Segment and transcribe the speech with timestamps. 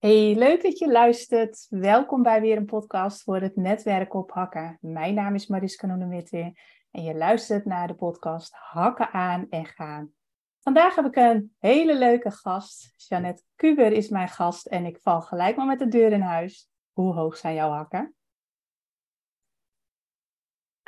[0.00, 1.66] Hey, leuk dat je luistert.
[1.68, 4.78] Welkom bij weer een podcast voor het netwerk op hakken.
[4.80, 6.52] Mijn naam is Mariska Noenewitte
[6.90, 10.12] en je luistert naar de podcast Hakken aan en gaan.
[10.60, 12.92] Vandaag heb ik een hele leuke gast.
[12.96, 16.70] Jeannette Kuber is mijn gast en ik val gelijk maar met de deur in huis.
[16.92, 18.14] Hoe hoog zijn jouw hakken?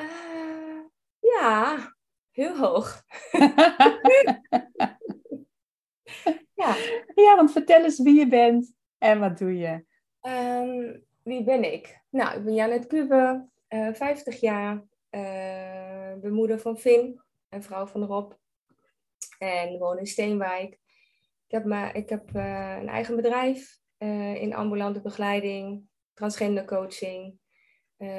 [0.00, 0.84] Uh,
[1.18, 1.76] ja,
[2.30, 3.02] heel hoog.
[6.62, 6.76] ja.
[7.14, 9.84] ja, want vertel eens wie je bent en wat doe je?
[10.20, 12.00] Um, wie ben ik?
[12.10, 14.74] Nou, ik ben Janet Kube, uh, eh, 50 jaar,
[15.10, 18.32] uh, de moeder van Finn en vrouw van Rob.
[19.38, 20.72] En woon in Steenwijk.
[21.46, 23.80] Ik heb, maar, ik heb uh, een eigen bedrijf
[24.34, 27.38] in ambulante begeleiding, transgender coaching,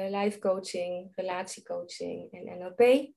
[0.08, 3.12] life coaching, relatiecoaching en NLP.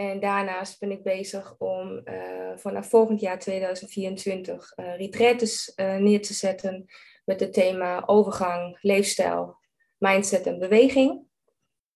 [0.00, 6.22] En daarnaast ben ik bezig om uh, vanaf volgend jaar 2024 uh, retreats uh, neer
[6.22, 6.84] te zetten
[7.24, 9.56] met het thema overgang, leefstijl,
[9.98, 11.22] mindset en beweging.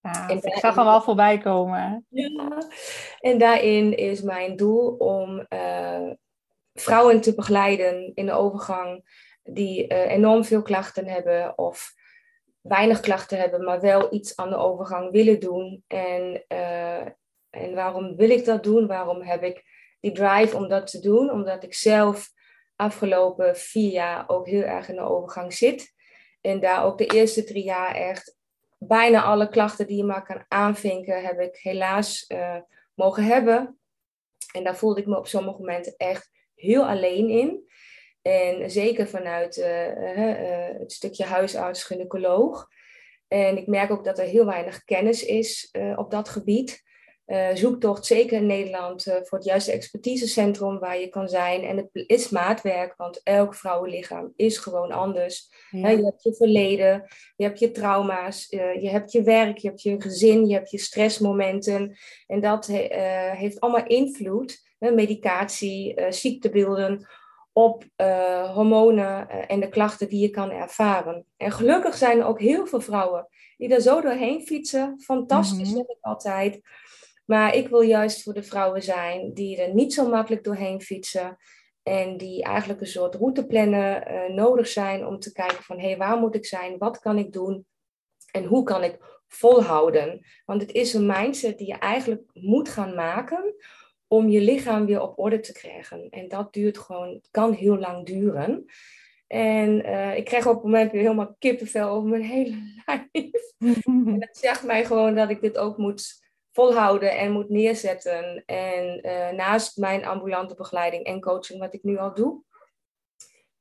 [0.00, 2.06] Ja, en ik zag hem al voorbij komen.
[2.08, 2.58] Ja,
[3.20, 5.46] en daarin is mijn doel om
[6.72, 9.04] vrouwen te begeleiden in de overgang
[9.42, 11.92] die enorm veel klachten hebben of
[12.60, 15.84] weinig klachten hebben, maar wel iets aan de overgang willen doen.
[15.86, 16.44] En
[17.54, 18.86] en waarom wil ik dat doen?
[18.86, 19.62] Waarom heb ik
[20.00, 21.30] die drive om dat te doen?
[21.30, 22.32] Omdat ik zelf
[22.76, 25.92] afgelopen vier jaar ook heel erg in de overgang zit.
[26.40, 28.36] En daar ook de eerste drie jaar echt
[28.78, 32.56] bijna alle klachten die je maar kan aanvinken, heb ik helaas uh,
[32.94, 33.78] mogen hebben.
[34.52, 37.72] En daar voelde ik me op sommige momenten echt heel alleen in.
[38.22, 42.68] En zeker vanuit uh, uh, het stukje huisarts, gynaecoloog.
[43.28, 46.82] En ik merk ook dat er heel weinig kennis is op dat gebied
[47.26, 51.62] uh, zoektocht, zeker in Nederland, uh, voor het juiste expertisecentrum waar je kan zijn.
[51.62, 55.48] En het is maatwerk, want elk vrouwenlichaam is gewoon anders.
[55.70, 55.88] Ja.
[55.88, 57.04] je hebt je verleden,
[57.36, 60.70] je hebt je trauma's, uh, je hebt je werk, je hebt je gezin, je hebt
[60.70, 61.96] je stressmomenten.
[62.26, 62.94] En dat he
[63.36, 67.06] heeft allemaal invloed, medicatie, ziektebeelden,
[67.52, 67.84] op
[68.54, 71.26] hormonen en de klachten die je kan ervaren.
[71.36, 75.00] En gelukkig zijn er ook heel veel vrouwen die daar zo doorheen fietsen.
[75.00, 75.84] Fantastisch, mm -hmm.
[75.88, 76.60] ik altijd.
[77.24, 81.36] Maar ik wil juist voor de vrouwen zijn die er niet zo makkelijk doorheen fietsen.
[81.82, 85.96] En die eigenlijk een soort routeplannen uh, nodig zijn om te kijken van hé, hey,
[85.96, 86.78] waar moet ik zijn?
[86.78, 87.66] Wat kan ik doen?
[88.30, 90.26] En hoe kan ik volhouden?
[90.44, 93.54] Want het is een mindset die je eigenlijk moet gaan maken
[94.06, 96.08] om je lichaam weer op orde te krijgen.
[96.10, 98.64] En dat duurt gewoon, kan heel lang duren.
[99.26, 103.54] En uh, ik krijg op het moment weer helemaal kippenvel over mijn hele lijf.
[103.84, 106.23] en dat zegt mij gewoon dat ik dit ook moet
[106.54, 108.42] volhouden en moet neerzetten.
[108.46, 112.42] En uh, naast mijn ambulante begeleiding en coaching, wat ik nu al doe.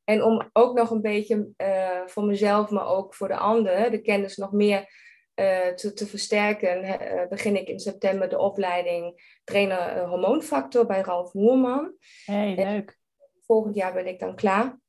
[0.03, 4.01] En om ook nog een beetje uh, voor mezelf, maar ook voor de anderen, de
[4.01, 4.79] kennis nog meer
[5.35, 6.99] uh, te, te, versterken,
[7.29, 11.93] begin ik in september de opleiding trainer hormoonfactor bij Ralf Moerman.
[12.25, 12.97] Hey, leuk.
[13.45, 14.79] volgend jaar ben ik dan klaar.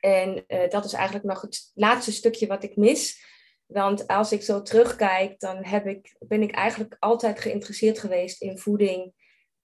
[0.00, 3.24] En dat is eigenlijk nog het laatste stukje wat ik mis.
[3.68, 8.58] Want als ik zo terugkijk, dan heb ik, ben ik eigenlijk altijd geïnteresseerd geweest in
[8.58, 9.12] voeding,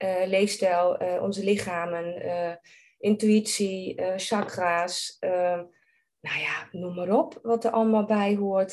[0.03, 2.51] uh, leefstijl, uh, onze lichamen, uh,
[2.97, 5.17] intuïtie, chakra's.
[5.19, 8.71] nou ja, noem maar op wat er allemaal bij hoort.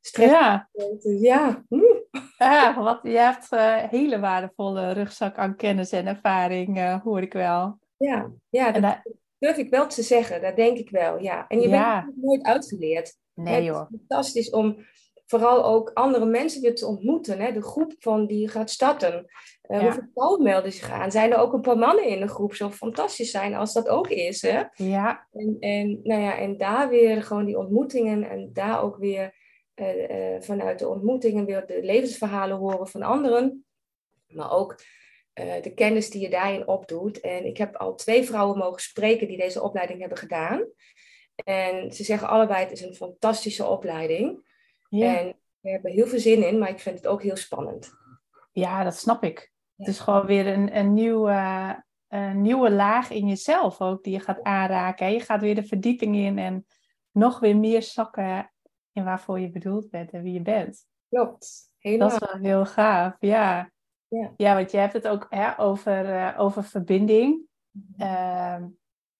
[0.00, 0.32] stress.
[0.32, 0.68] Ja.
[1.02, 1.64] Ja.
[2.38, 7.78] ja, wat, je hebt een hele waardevolle rugzak aan kennis en ervaring, hoor ik wel.
[7.96, 9.02] Ja, ja dat
[9.44, 10.42] durf ik wel te zeggen.
[10.42, 11.44] Dat denk ik wel, ja.
[11.48, 12.04] En je ja.
[12.04, 13.16] bent nooit uitgeleerd.
[13.34, 13.80] Nee hoor.
[13.80, 14.76] Het is fantastisch om
[15.26, 17.40] vooral ook andere mensen weer te ontmoeten.
[17.40, 17.52] Hè?
[17.52, 19.14] De groep van die gaat starten.
[19.14, 19.84] Uh, ja.
[19.84, 21.10] Hoeveel vrouwen melden zich aan?
[21.10, 22.54] Zijn er ook een paar mannen in de groep?
[22.54, 24.42] Zou fantastisch zijn als dat ook is.
[24.42, 24.62] Hè?
[24.74, 25.26] Ja.
[25.32, 29.34] En, en, nou ja, en daar weer gewoon die ontmoetingen en daar ook weer
[29.74, 33.64] uh, uh, vanuit de ontmoetingen weer de levensverhalen horen van anderen.
[34.26, 34.76] Maar ook
[35.34, 37.20] de kennis die je daarin opdoet.
[37.20, 40.64] En ik heb al twee vrouwen mogen spreken die deze opleiding hebben gedaan.
[41.44, 44.46] En ze zeggen allebei, het is een fantastische opleiding.
[44.88, 45.18] Ja.
[45.18, 47.92] En we hebben heel veel zin in, maar ik vind het ook heel spannend.
[48.52, 49.52] Ja, dat snap ik.
[49.76, 54.20] Het is gewoon weer een, een, nieuwe, een nieuwe laag in jezelf ook die je
[54.20, 55.12] gaat aanraken.
[55.12, 56.66] Je gaat weer de verdieping in en
[57.10, 58.52] nog weer meer zakken
[58.92, 60.86] in waarvoor je bedoeld bent en wie je bent.
[61.08, 62.08] Klopt, helemaal.
[62.08, 63.72] Dat is wel heel gaaf, ja.
[64.14, 67.42] Ja, ja want je hebt het ook hè, over, uh, over verbinding.
[67.98, 68.62] Uh,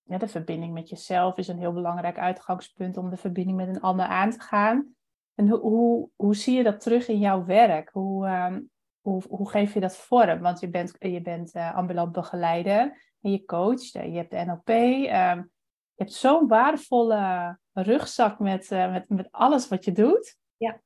[0.03, 3.81] ja, de verbinding met jezelf is een heel belangrijk uitgangspunt om de verbinding met een
[3.81, 4.95] ander aan te gaan.
[5.35, 7.91] En hoe, hoe, hoe zie je dat terug in jouw werk?
[7.93, 8.71] Hoe, um,
[9.01, 10.41] hoe, hoe geef je dat vorm?
[10.41, 14.69] Want je bent, je bent uh, ambulant begeleider en je coacht, je hebt de NLP.
[14.69, 15.53] Um,
[15.97, 20.37] Je hebt zo'n waardevolle rugzak met, uh, met, met alles wat je doet.
[20.57, 20.81] Ja.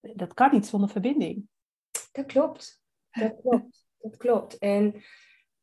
[0.00, 1.48] Dat kan niet zonder verbinding.
[2.12, 2.84] Dat klopt.
[3.20, 3.86] Dat klopt.
[3.98, 4.58] dat klopt.
[4.58, 5.02] En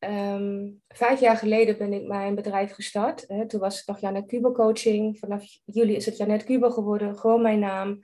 [0.04, 3.24] Ehm, vijf jaar geleden ben ik mijn bedrijf gestart.
[3.28, 3.46] Hè.
[3.46, 5.18] Toen was het nog Janet Kubo Coaching.
[5.18, 7.18] Vanaf juli is het Janet Kubo geworden.
[7.18, 8.00] Gewoon mijn naam.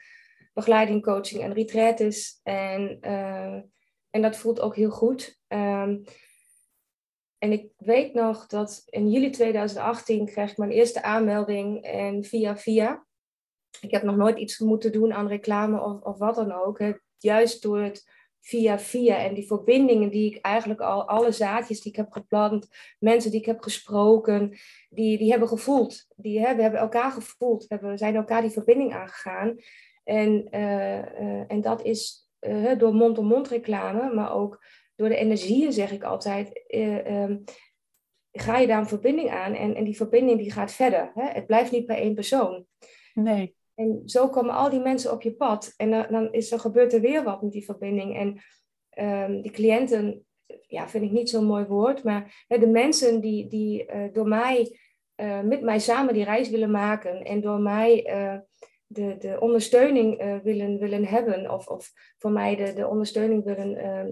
[0.52, 2.40] Begeleiding, coaching en retreats.
[2.42, 3.62] En, uh,
[4.10, 5.40] en dat voelt ook heel goed.
[5.46, 5.98] Ehm,
[7.38, 11.84] en ik weet nog dat in juli 2018 kreeg ik mijn eerste aanmelding.
[11.84, 13.06] En via via.
[13.80, 16.82] Ik heb nog nooit iets moeten doen aan reclame of, of wat dan ook.
[17.18, 19.18] Juist door het via via.
[19.18, 23.40] En die verbindingen die ik eigenlijk al, alle zaadjes die ik heb geplant, mensen die
[23.40, 24.58] ik heb gesproken,
[24.88, 26.06] die, die hebben gevoeld.
[26.16, 29.56] Die hebben, hebben elkaar gevoeld, hebben, zijn elkaar die verbinding aangegaan.
[30.04, 34.64] En, uh, uh, en dat is uh, door mond-op-mond reclame, maar ook
[34.94, 36.64] door de energieën, zeg ik altijd.
[36.74, 37.44] Um,
[38.32, 41.12] ga je daar een verbinding aan en, en die verbinding die gaat verder.
[41.14, 41.28] Hè?
[41.28, 42.66] Het blijft niet bij één persoon.
[43.14, 43.56] Nee.
[43.80, 45.74] En zo komen al die mensen op je pad.
[45.76, 48.16] En dan, dan is er, gebeurt er weer wat met die verbinding.
[48.16, 48.40] En
[49.04, 50.26] um, die cliënten,
[50.66, 52.04] ja, vind ik niet zo'n mooi woord.
[52.04, 54.78] Maar hè, de mensen die, die uh, door mij,
[55.16, 57.24] uh, met mij samen die reis willen maken.
[57.24, 58.38] En door mij uh,
[58.86, 61.50] de, de ondersteuning willen, willen hebben.
[61.50, 64.10] Of, of voor mij de, de ondersteuning willen ehm,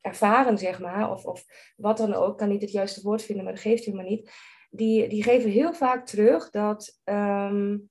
[0.00, 1.10] ervaren, zeg maar.
[1.10, 1.44] Of, of
[1.76, 2.30] wat dan ook.
[2.30, 4.30] Ik kan niet het juiste woord vinden, maar dat geeft helemaal niet.
[4.70, 7.00] Die, die geven heel vaak terug dat...
[7.04, 7.90] Um,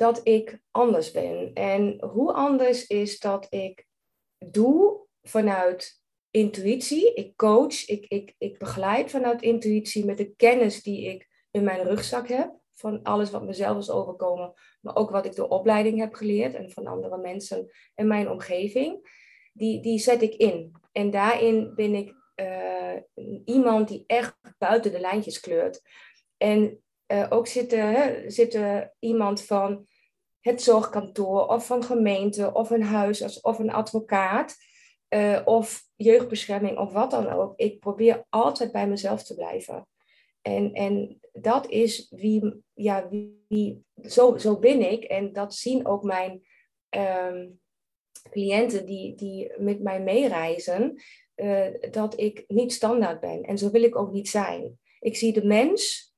[0.00, 1.50] dat ik anders ben.
[1.54, 3.86] En hoe anders is dat ik
[4.38, 7.14] doe vanuit intuïtie.
[7.14, 11.82] Ik coach, ik, ik, ik begeleid vanuit intuïtie met de kennis die ik in mijn
[11.82, 12.58] rugzak heb.
[12.70, 16.70] Van alles wat mezelf is overkomen, maar ook wat ik door opleiding heb geleerd en
[16.70, 19.18] van andere mensen in mijn omgeving.
[19.52, 20.72] Die, die zet ik in.
[20.92, 22.96] En daarin ben ik uh,
[23.44, 25.82] iemand die echt buiten de lijntjes kleurt.
[26.36, 26.82] En
[27.12, 28.58] uh, ook zit er, zit
[28.98, 29.88] iemand van
[30.40, 34.56] het zorgkantoor of van gemeente of een huisarts of een advocaat
[35.08, 37.52] uh, of jeugdbescherming of wat dan ook.
[37.56, 39.86] Ik probeer altijd bij mezelf te blijven.
[40.42, 43.08] En, en dat is wie, ja,
[43.48, 45.04] wie, zo, zo ben ik.
[45.04, 46.42] En dat zien ook mijn
[46.90, 47.60] um,
[48.30, 51.02] cliënten die, die met mij meereizen,
[51.36, 53.42] uh, dat ik niet standaard ben.
[53.42, 54.78] En zo wil ik ook niet zijn.
[55.00, 56.09] Ik zie de mens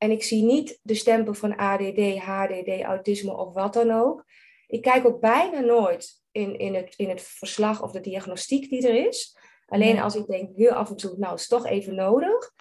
[0.00, 4.24] en ik zie niet de stempel van ADD, HDD, autisme of wat dan ook.
[4.66, 8.88] Ik kijk ook bijna nooit in, in, het, in het verslag of de diagnostiek die
[8.88, 9.36] er is.
[9.66, 12.52] Alleen als ik denk, heel af en toe, nou, is toch even nodig.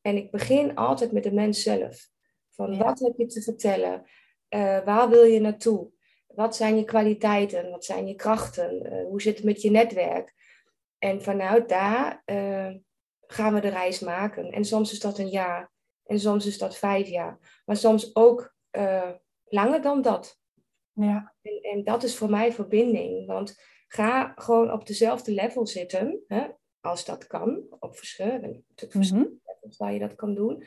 [0.00, 2.08] En ik begin altijd met de mens zelf.
[2.50, 4.02] Van wat heb je te vertellen?
[4.48, 5.90] Uh, waar wil je naartoe?
[6.26, 7.70] Wat zijn je kwaliteiten?
[7.70, 8.86] Wat zijn je krachten?
[8.86, 10.34] Uh, hoe zit het met je netwerk?
[10.98, 12.74] En vanuit daar uh,
[13.26, 14.50] gaan we de reis maken.
[14.50, 15.70] En soms is dat een jaar.
[16.04, 17.62] En soms is dat vijf jaar.
[17.64, 19.10] Maar soms ook uh,
[19.44, 20.40] langer dan dat.
[20.92, 21.34] Ja.
[21.42, 23.26] En, en, dat is voor mij verbinding.
[23.26, 26.24] Want ga gewoon op dezelfde level zitten.
[26.26, 26.48] Hè,
[26.80, 27.62] als dat kan.
[27.78, 28.62] Op verschillende,
[28.92, 29.40] mm -hmm.
[29.44, 30.64] levels waar je dat kan doen.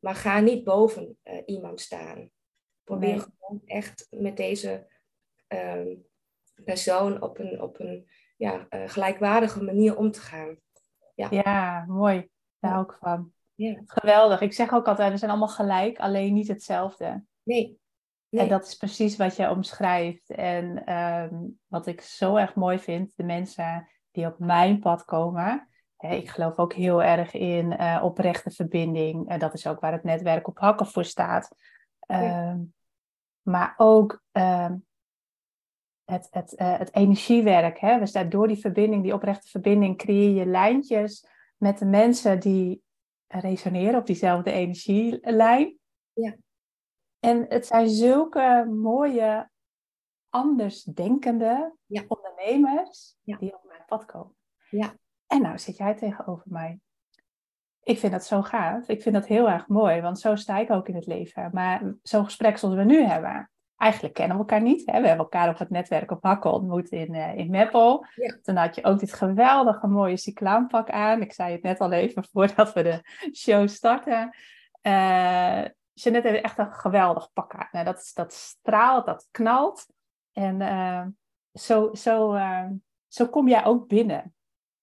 [0.00, 2.30] Maar ga niet boven uh, iemand staan.
[2.84, 3.20] Probeer nee.
[3.20, 4.86] gewoon echt met deze
[5.48, 6.06] um,
[6.64, 10.56] persoon op een, op een ja, uh, gelijkwaardige manier om te gaan.
[11.14, 12.28] Ja, ja mooi.
[12.58, 13.32] Daar ik van.
[13.54, 13.82] Ja.
[13.86, 14.40] Geweldig.
[14.40, 17.24] Ik zeg ook altijd, we zijn allemaal gelijk, alleen niet hetzelfde.
[17.42, 17.78] Nee.
[18.28, 18.42] nee.
[18.42, 20.30] En dat is precies wat je omschrijft.
[20.30, 25.68] En um, wat ik zo erg mooi vind, de mensen die op mijn pad komen.
[25.96, 29.28] Hè, ik geloof ook heel erg in uh, oprechte verbinding.
[29.28, 31.54] En dat is ook waar het netwerk op hakken voor staat.
[31.98, 32.50] Ja.
[32.50, 32.74] Um,
[33.42, 34.86] maar ook um,
[36.04, 37.78] het, het, uh, het energiewerk.
[37.78, 37.98] Hè?
[37.98, 42.82] Dus door die verbinding, die oprechte verbinding, creëer je lijntjes met de mensen die
[43.40, 45.78] resoneren op diezelfde energielijn.
[46.12, 46.36] Ja.
[47.20, 49.50] En het zijn zulke mooie,
[50.28, 52.04] andersdenkende ja.
[52.08, 53.36] ondernemers ja.
[53.36, 54.36] die op mijn pad komen.
[54.70, 54.94] Ja.
[55.26, 56.80] En nou zit jij tegenover mij.
[57.82, 58.88] Ik vind dat zo gaaf.
[58.88, 61.50] Ik vind dat heel erg mooi, want zo sta ik ook in het leven.
[61.52, 63.50] Maar zo'n gesprek zoals we nu hebben,
[63.84, 64.82] eigenlijk kennen we elkaar niet.
[64.86, 65.00] Hè?
[65.00, 68.06] We hebben elkaar op het netwerk op Hakken ontmoet in, uh, in Meppel.
[68.14, 68.38] Ja.
[68.42, 71.22] Toen had je ook dit geweldige mooie cyclaanpak aan.
[71.22, 73.00] Ik zei het net al even voordat we de
[73.34, 74.36] show starten.
[74.82, 77.68] Uh, Jeannette heeft echt een geweldig pak aan.
[77.72, 79.86] Nou, dat, dat straalt, dat knalt.
[80.32, 81.06] En uh,
[81.52, 82.38] zo, zo,
[83.08, 84.34] zo kom jij ook binnen.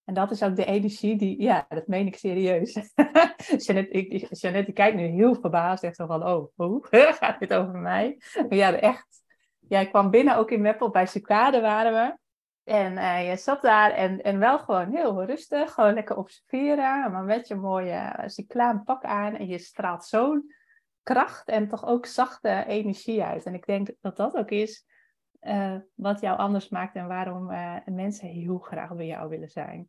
[0.04, 2.72] En dat is ook de energie die, ja, dat meen ik serieus.
[3.64, 6.86] Jeannette, ik, die kijkt nu heel verbaasd, echt zo van, oh, hoe
[7.20, 8.18] gaat dit over mij?
[8.34, 9.20] Maar ja, echt.
[9.68, 12.20] Jij kwam binnen, ook in Meppel, bij Sucade waren we.
[12.64, 17.12] En uh, je zat daar en, en wel gewoon heel rustig, gewoon lekker observeren.
[17.12, 20.54] Maar met je mooie uh, cyclaan pak aan en je straalt zo'n
[21.02, 23.44] kracht en toch ook zachte energie uit.
[23.44, 24.84] En ik denk dat dat ook is
[25.42, 29.88] uh, wat jou anders maakt en waarom uh, mensen heel graag bij jou willen zijn.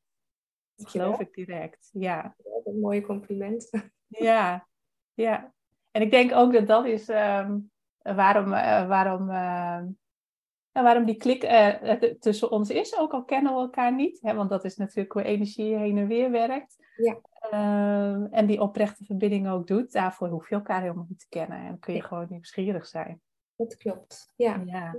[0.75, 2.35] Dat geloof ik direct, ja.
[2.63, 3.69] een mooie compliment.
[4.19, 4.67] Ja,
[5.13, 5.53] ja.
[5.91, 9.87] En ik denk ook dat dat is um, waarom, uh, waarom, ehm,
[10.71, 11.41] waarom die klik
[12.19, 12.97] tussen ons is.
[12.97, 14.21] Ook al kennen we elkaar niet.
[14.21, 16.75] Hè, want dat is natuurlijk hoe energie heen en weer werkt.
[16.95, 17.19] Ja.
[17.33, 19.91] Ehm, en die oprechte verbinding ook doet.
[19.91, 21.57] Daarvoor hoef je elkaar helemaal niet te kennen.
[21.57, 22.07] En kun je ja.
[22.07, 23.21] gewoon nieuwsgierig zijn.
[23.55, 24.61] Dat klopt, ja.
[24.65, 24.95] ja.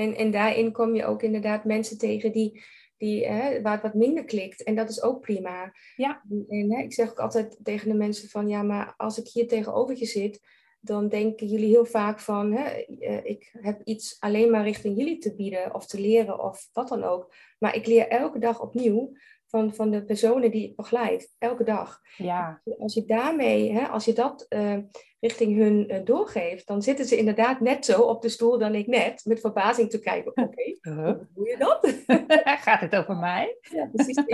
[0.00, 2.62] En, en daarin kom je ook inderdaad mensen tegen die,
[2.96, 4.62] die, hè, waar het wat minder klikt.
[4.62, 5.72] En dat is ook prima.
[5.96, 6.22] Ja.
[6.48, 9.48] En hè, ik zeg ook altijd tegen de mensen van, ja, maar als ik hier
[9.48, 10.40] tegenover je zit,
[10.80, 15.18] dan denken jullie heel vaak van, hè, eh, ik heb iets alleen maar richting jullie
[15.18, 17.34] te bieden of te leren of wat dan ook.
[17.58, 19.12] Maar ik leer elke dag opnieuw
[19.50, 22.00] van, van de personen die ik begeleid, elke dag.
[22.16, 22.62] Ja.
[22.78, 24.76] Als je daarmee, hè, als je dat uh,
[25.20, 28.86] richting hun uh, doorgeeft, dan zitten ze inderdaad net zo op de stoel dan ik
[28.86, 30.30] net, met verbazing te kijken.
[30.42, 31.94] Oké, okay, hoe doe je dat?
[32.66, 33.56] Gaat het over mij?
[33.60, 34.24] Ja, precies.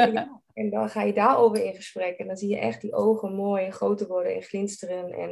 [0.52, 3.64] En dan ga je daarover in gesprek en dan zie je echt die ogen mooi
[3.64, 5.12] en groter worden en glinsteren.
[5.12, 5.30] En, en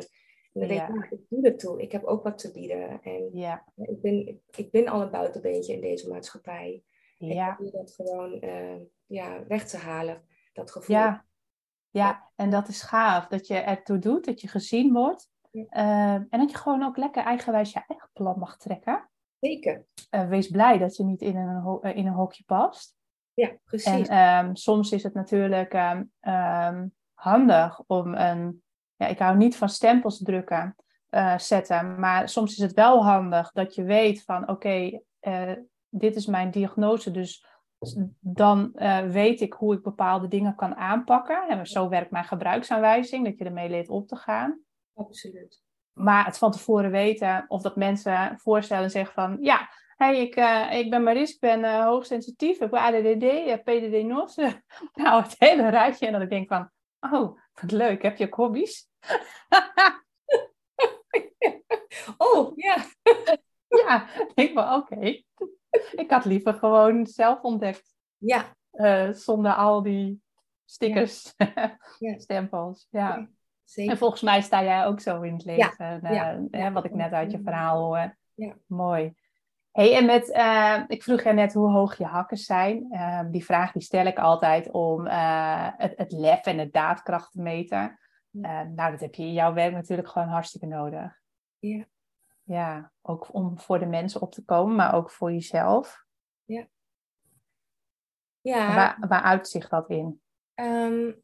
[0.52, 1.82] dan denk je, nou, ik doe dat toe.
[1.82, 3.00] Ik heb ook wat te bieden.
[3.02, 3.64] En ja.
[3.76, 6.82] ik, ben, ik ben al een buitenbeentje in deze maatschappij.
[7.16, 7.54] Ja.
[7.54, 10.96] Probeer dat gewoon uh, ja, weg te halen, dat gevoel.
[10.96, 11.24] Ja.
[11.90, 13.26] ja, en dat is gaaf.
[13.26, 15.32] Dat je ertoe doet, dat je gezien wordt.
[15.50, 19.08] Uh, en dat je gewoon ook lekker eigenwijs je eigen plan mag trekken.
[19.40, 19.86] Zeker.
[20.10, 22.96] Uh, wees blij dat je niet in een, in een hokje past.
[23.34, 24.08] Ja, precies.
[24.08, 28.62] En um, soms is het natuurlijk um, um, handig om een...
[28.96, 30.76] Ja, ik hou niet van stempels drukken,
[31.10, 32.00] uh, zetten.
[32.00, 34.42] Maar soms is het wel handig dat je weet van...
[34.42, 35.02] Oké, okay,
[35.98, 37.46] dit is mijn diagnose, dus
[38.20, 41.48] dan uh, weet ik hoe ik bepaalde dingen kan aanpakken.
[41.48, 44.60] En zo werkt mijn gebruiksaanwijzing, dat je ermee leert op te gaan.
[44.94, 45.62] Absoluut.
[45.92, 49.36] Maar het van tevoren weten, of dat mensen voorstellen en zeggen van...
[49.40, 54.36] Ja, hey, ik, uh, ik ben Maris, ik ben uh, hoogsensitief, ik heb ADDD, PDD-NOS.
[55.02, 56.06] nou, het hele rijtje.
[56.06, 56.70] En dat ik denk van,
[57.00, 58.88] oh, wat leuk, heb je ook hobby's?
[62.16, 62.76] oh, ja.
[63.86, 64.94] ja, ik denk wel, oké.
[64.94, 65.24] Okay.
[66.02, 67.94] ik had liever gewoon zelf ontdekt.
[68.16, 68.44] Ja.
[68.72, 70.22] Uh, zonder al die
[70.64, 71.34] stickers,
[71.98, 72.18] ja.
[72.18, 72.86] stempels.
[72.90, 73.28] Ja.
[73.74, 76.00] ja en volgens mij sta jij ook zo in het leven.
[76.04, 78.16] Uh, hè, wat ik net uit je verhaal hoor.
[78.34, 78.54] Ja.
[78.66, 79.14] Mooi.
[79.70, 82.86] Hey, en met, uh, ik vroeg je net hoe hoog je hakken zijn.
[83.30, 87.98] die vraag die stel ik altijd om het, het lef en de daadkracht te meten.
[88.30, 91.20] nou, dat heb je in jouw werk natuurlijk gewoon hartstikke nodig.
[91.58, 91.84] Ja.
[92.46, 96.04] Ja, ook om voor de mensen op te komen, maar ook voor jezelf.
[96.44, 96.68] Ja.
[98.40, 98.74] ja.
[98.74, 100.20] Waar, waar uitzicht dat in?
[100.54, 101.22] Um,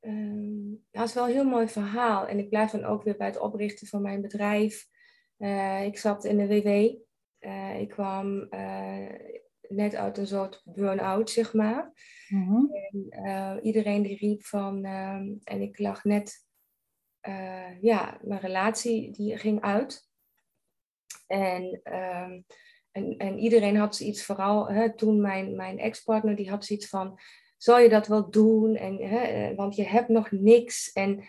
[0.00, 2.26] um, dat is wel een heel mooi verhaal.
[2.26, 4.88] En ik blijf dan ook weer bij het oprichten van mijn bedrijf.
[5.38, 6.68] Uh, ik zat in de WW.
[7.46, 9.08] Uh, ik kwam uh,
[9.68, 11.92] net uit een soort burn-out, zeg maar.
[12.28, 12.70] Mm-hmm.
[13.10, 14.84] En iedereen die riep van...
[14.84, 16.46] Um, en ik lag net...
[17.80, 20.05] ja, mijn relatie die ging uit.
[21.26, 22.44] En, um,
[22.92, 27.18] en, en iedereen had zoiets, vooral hè, toen mijn, mijn ex-partner, die had zoiets van,
[27.56, 28.76] zal je dat wel doen?
[28.76, 30.92] En, hè, want je hebt nog niks.
[30.92, 31.24] En,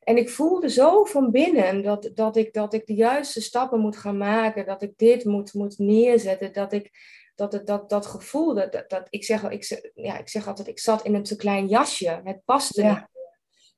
[0.00, 3.96] en ik voelde zo van binnen dat, dat, ik, dat ik de juiste stappen moet
[3.96, 6.90] gaan maken, dat ik dit moet, moet neerzetten, dat ik
[7.34, 10.68] dat, het, dat, dat gevoel, dat, dat, dat ik, zeg, ik, ja, ik zeg altijd,
[10.68, 12.94] ik zat in een te klein jasje, het paste Ja.
[12.94, 13.08] niet.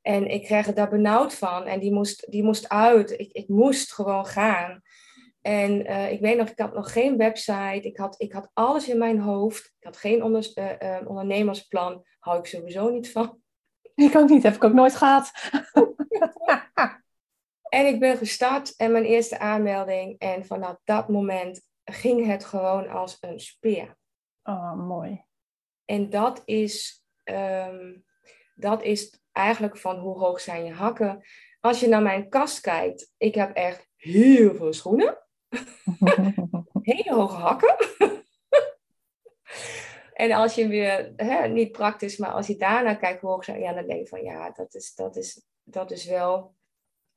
[0.02, 3.10] En ik kreeg er daar benauwd van en die moest, die moest uit.
[3.10, 4.82] Ik, ik moest gewoon gaan.
[5.42, 7.80] En uh, ik weet nog, ik had nog geen website.
[7.82, 9.64] Ik had, ik had alles in mijn hoofd.
[9.78, 12.04] Ik had geen onder, uh, uh, ondernemersplan.
[12.18, 13.40] Hou ik sowieso niet van.
[13.94, 15.32] Ik ook niet, heb ik ook nooit gehad.
[17.68, 20.18] en ik ben gestart en mijn eerste aanmelding.
[20.18, 23.96] En vanaf dat moment ging het gewoon als een speer.
[24.42, 25.24] Oh, mooi.
[25.84, 28.04] En dat is, um,
[28.54, 31.22] dat is eigenlijk van hoe hoog zijn je hakken.
[31.60, 35.21] Als je naar mijn kast kijkt, ik heb echt heel veel schoenen.
[36.82, 37.76] Hele hoge hakken.
[40.22, 43.60] en als je weer, hè, niet praktisch, maar als je daarna kijkt hoe hoog zijn,
[43.60, 46.54] ja, dan denk je van ja, dat is, dat is, dat is wel.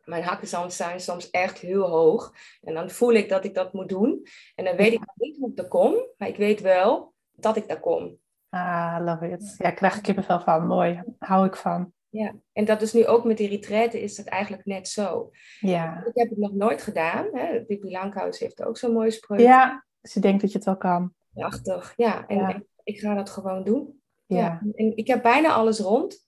[0.04, 2.34] Mijn hakken zijn soms echt heel hoog.
[2.62, 4.26] En dan voel ik dat ik dat moet doen.
[4.56, 7.68] En dan weet ik niet hoe ik daar kom, maar ik weet wel dat ik
[7.68, 8.20] daar kom.
[8.50, 9.56] Ah, love it.
[9.58, 10.68] Ja, ik krijg ik kippenvel van.
[10.68, 11.04] Mooi.
[11.20, 11.94] Hou ik van.
[12.16, 15.32] Ja, en dat is nu ook met die retraite is dat eigenlijk net zo.
[15.60, 16.04] Ja.
[16.06, 17.28] Ik heb het nog nooit gedaan.
[17.32, 17.64] Hè.
[17.66, 19.40] Bibi Lankhuis heeft ook zo'n mooie spreuk.
[19.40, 21.14] Ja, ze denkt dat je het wel kan.
[21.34, 22.28] Prachtig, ja.
[22.28, 22.50] En Ja.
[22.50, 24.02] Ik, ik ga dat gewoon doen.
[24.26, 24.62] Ja.
[24.76, 26.28] En ik heb bijna alles rond.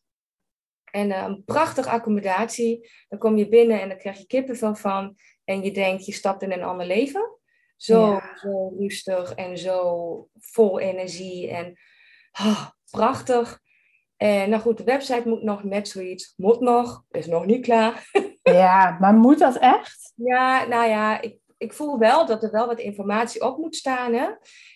[0.92, 2.90] En uh, een prachtige accommodatie.
[3.08, 5.16] Dan kom je binnen en dan krijg je kippenvel van.
[5.44, 7.40] En je denkt, je stapt in een ander leven.
[7.76, 11.50] Zo, zo rustig en zo vol energie.
[11.50, 11.80] En
[12.32, 13.66] oh, prachtig.
[14.18, 16.34] En nou goed, de website moet nog net zoiets.
[16.38, 18.06] Moet nog, is nog niet klaar.
[18.54, 20.14] Ja, maar moet dat echt?
[20.16, 24.14] Ja, nou ja, ik, ik voel wel dat er wel wat informatie op moet staan.
[24.14, 24.28] Hè?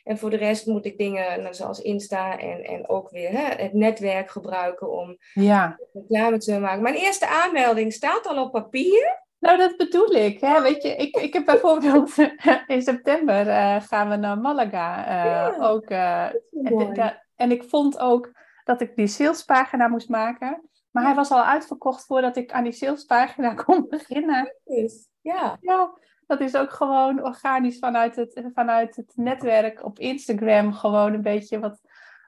[0.04, 3.64] En voor de rest moet ik dingen nou, zoals Insta en, en ook weer hè,
[3.64, 5.80] het netwerk gebruiken om ja.
[5.94, 6.82] reclame te maken.
[6.82, 9.20] Mijn eerste aanmelding staat al op papier.
[9.40, 10.42] Nou, dat bedoel ik.
[10.42, 10.62] Hè?
[10.62, 12.14] Weet je, ik, ik heb bijvoorbeeld
[12.68, 15.00] in september uh, gaan we naar Malaga.
[15.00, 18.32] Uh, ja, ook, uh, en, en, ik vond ook
[18.64, 20.70] dat ik die salespagina moest maken.
[20.92, 24.56] Maar hij was al uitverkocht voordat ik aan die salespagina kon beginnen.
[25.22, 25.58] Ja.
[25.62, 30.74] ja, dat is ook gewoon organisch vanuit het, vanuit het netwerk op Instagram.
[30.74, 31.80] Gewoon een beetje wat,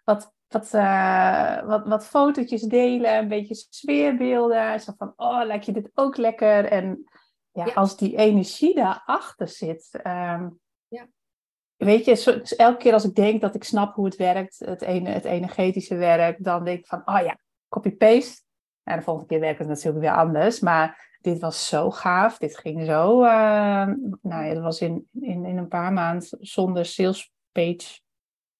[0.04, 4.80] wat, wat, uh, wat, wat fotootjes delen, een beetje sfeerbeelden.
[4.80, 6.66] Zo van, oh, lijkt je dit ook lekker?
[6.66, 7.04] En
[7.52, 9.90] ja, als die energie daarachter zit.
[9.94, 10.52] Um, ja.
[11.84, 14.82] Weet je, zo, elke keer als ik denk dat ik snap hoe het werkt, het,
[14.82, 17.38] ene, het energetische werk, dan denk ik van, oh ja,
[17.70, 18.42] copy-paste.
[18.84, 20.60] En de volgende keer werkt het natuurlijk weer anders.
[20.60, 22.38] Maar dit was zo gaaf.
[22.38, 23.24] Dit ging zo.
[23.24, 23.30] Uh,
[24.22, 28.00] nou ja, dat was in, in, in een paar maanden zonder sales page.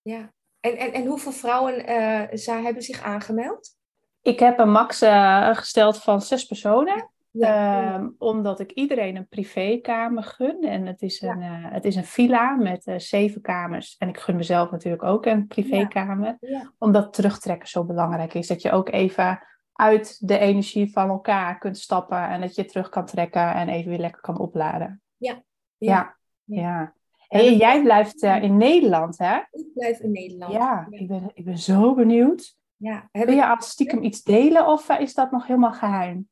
[0.02, 3.76] Ja, en, en, en hoeveel vrouwen uh, hebben zich aangemeld?
[4.22, 7.13] Ik heb een max uh, gesteld van zes personen.
[7.34, 7.96] Ja.
[7.96, 10.64] Um, omdat ik iedereen een privékamer gun.
[10.64, 11.60] En het is een, ja.
[11.60, 13.96] uh, het is een villa met uh, zeven kamers.
[13.98, 16.38] En ik gun mezelf natuurlijk ook een privékamer.
[16.40, 16.72] Ja.
[16.78, 18.48] Omdat terugtrekken zo belangrijk is.
[18.48, 22.90] Dat je ook even uit de energie van elkaar kunt stappen en dat je terug
[22.90, 25.02] kan trekken en even weer lekker kan opladen.
[25.18, 25.44] Ja.
[25.78, 26.16] Ja.
[26.44, 26.94] ja.
[27.28, 29.38] Hey, jij blijft uh, in Nederland, hè?
[29.52, 30.54] Ik blijf in Nederland.
[30.54, 32.56] Ja, Ik, ben, ik ben zo benieuwd.
[32.76, 33.10] Ja.
[33.12, 36.28] Wil je al stiekem iets delen of is dat nog helemaal geheim?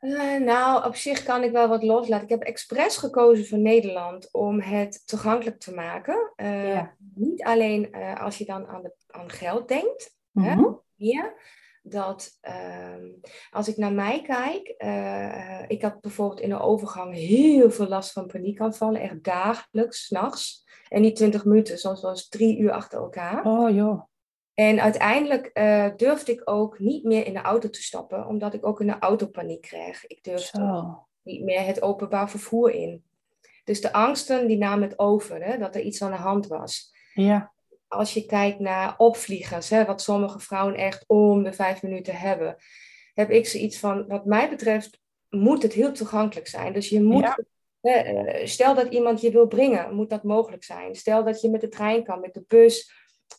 [0.00, 2.24] Uh, nou, op zich kan ik wel wat loslaten.
[2.24, 6.32] Ik heb expres gekozen voor Nederland om het toegankelijk te maken.
[6.36, 6.94] Ja.
[7.14, 10.64] Niet alleen als je dan aan, de, aan geld denkt, mm -hmm.
[10.64, 11.34] hè, meer,
[11.82, 13.12] dat uh,
[13.50, 14.68] als ik naar mij kijk,
[15.70, 20.66] ik had bijvoorbeeld in de overgang heel veel last van paniekaanvallen, echt dagelijks, s'nachts.
[20.88, 23.44] En niet twintig minuten, soms was drie uur achter elkaar.
[23.44, 24.07] Oh joh.
[24.58, 28.66] En uiteindelijk uh, durfde ik ook niet meer in de auto te stappen, omdat ik
[28.66, 30.06] ook een autopaniek kreeg.
[30.06, 33.04] Ik durfde niet meer het openbaar vervoer in.
[33.64, 36.92] Dus de angsten die namen het over, hè, dat er iets aan de hand was.
[37.14, 37.52] Ja
[37.88, 42.56] als je kijkt naar opvliegers, hè, wat sommige vrouwen echt om de vijf minuten hebben,
[43.14, 46.72] heb ik zoiets van, wat mij betreft, moet het heel toegankelijk zijn.
[46.72, 47.44] Dus je moet,
[47.80, 50.94] hè, eh, stel dat iemand je wil brengen, moet dat mogelijk zijn.
[50.94, 52.92] Stel dat je met de trein kan, met de bus,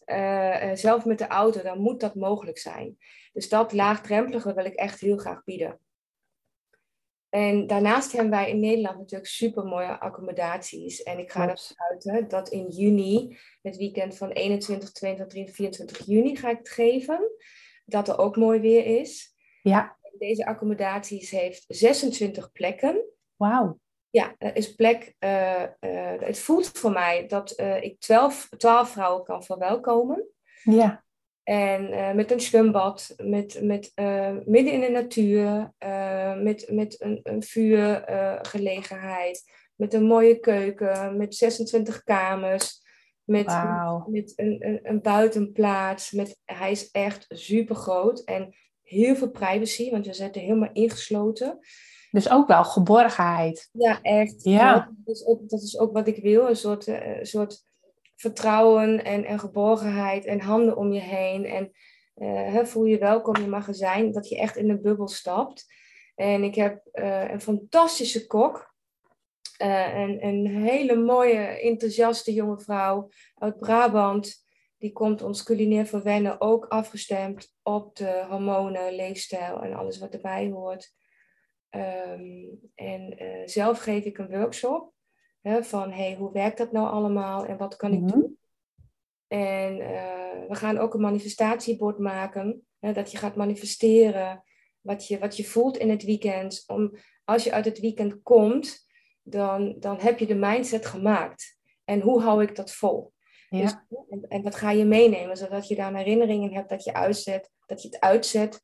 [0.06, 2.98] uh, zelf met de auto, dan moet dat mogelijk zijn.
[3.34, 5.80] Dus dat laagdrempelige wil ik echt heel graag bieden.
[7.30, 11.04] En daarnaast hebben wij in Nederland natuurlijk super mooie accommodaties.
[11.04, 16.06] En ik ga ervan uit dat in juni, het weekend van 21, 22, 23, 24
[16.06, 17.32] juni, ga ik het geven.
[17.86, 19.34] Dat er ook mooi weer is.
[19.62, 19.98] Ja.
[20.18, 23.06] Deze accommodaties heeft 26 plekken.
[23.36, 23.80] Wauw.
[24.10, 25.16] Ja, er is plek.
[25.20, 30.28] Uh, uh, het voelt voor mij dat uh, ik 12, 12 vrouwen kan verwelkomen.
[30.64, 31.04] Ja.
[31.44, 33.92] En met een zwembad, met, met,
[34.46, 35.74] midden in de natuur,
[36.44, 39.44] met, met een, een vuurgelegenheid,
[39.76, 42.82] met een mooie keuken, met 26 kamers,
[43.24, 44.08] met, wow.
[44.08, 46.12] met een, een, een, buitenplaats.
[46.12, 51.60] Met, hij is echt super groot en heel veel privacy, want we zitten helemaal ingesloten.
[52.12, 53.70] Dus ook wel geborgenheid.
[53.72, 54.44] Ja, echt.
[54.44, 54.92] Ja.
[55.06, 57.64] Dat, is ook, dat is ook wat ik wil, een soort, een soort
[58.16, 61.46] vertrouwen en, en geborgenheid en handen om je heen.
[61.46, 61.72] En
[62.16, 65.66] uh, voel je welkom in je magazijn, dat je echt in de bubbel stapt.
[66.16, 68.74] En ik heb uh, een fantastische kok.
[69.62, 74.48] Uh, een, een hele mooie, enthousiaste jonge vrouw uit Brabant.
[74.78, 80.50] Die komt ons culinair verwennen, ook afgestemd op de hormonen, leefstijl en alles wat erbij
[80.50, 80.94] hoort.
[81.76, 83.14] Um, en
[83.46, 84.94] zelf geef ik een workshop
[85.44, 88.12] van hey, hoe werkt dat nou allemaal en wat kan ik mhm.
[88.12, 88.38] doen?
[89.28, 92.68] En uh, we gaan ook een manifestatiebord maken.
[92.80, 94.44] Hè, dat je gaat manifesteren
[94.82, 96.64] wat je, wat je voelt in het weekend.
[96.68, 98.88] Om, als je uit het weekend komt,
[99.22, 101.58] dan, dan heb je de mindset gemaakt.
[101.84, 103.14] En hoe hou ik dat vol?
[103.50, 103.62] Ja.
[103.62, 103.76] Dus,
[104.10, 107.82] en, en wat ga je meenemen, zodat je daar herinneringen hebt dat je uitzet, dat
[107.82, 108.62] je het uitzet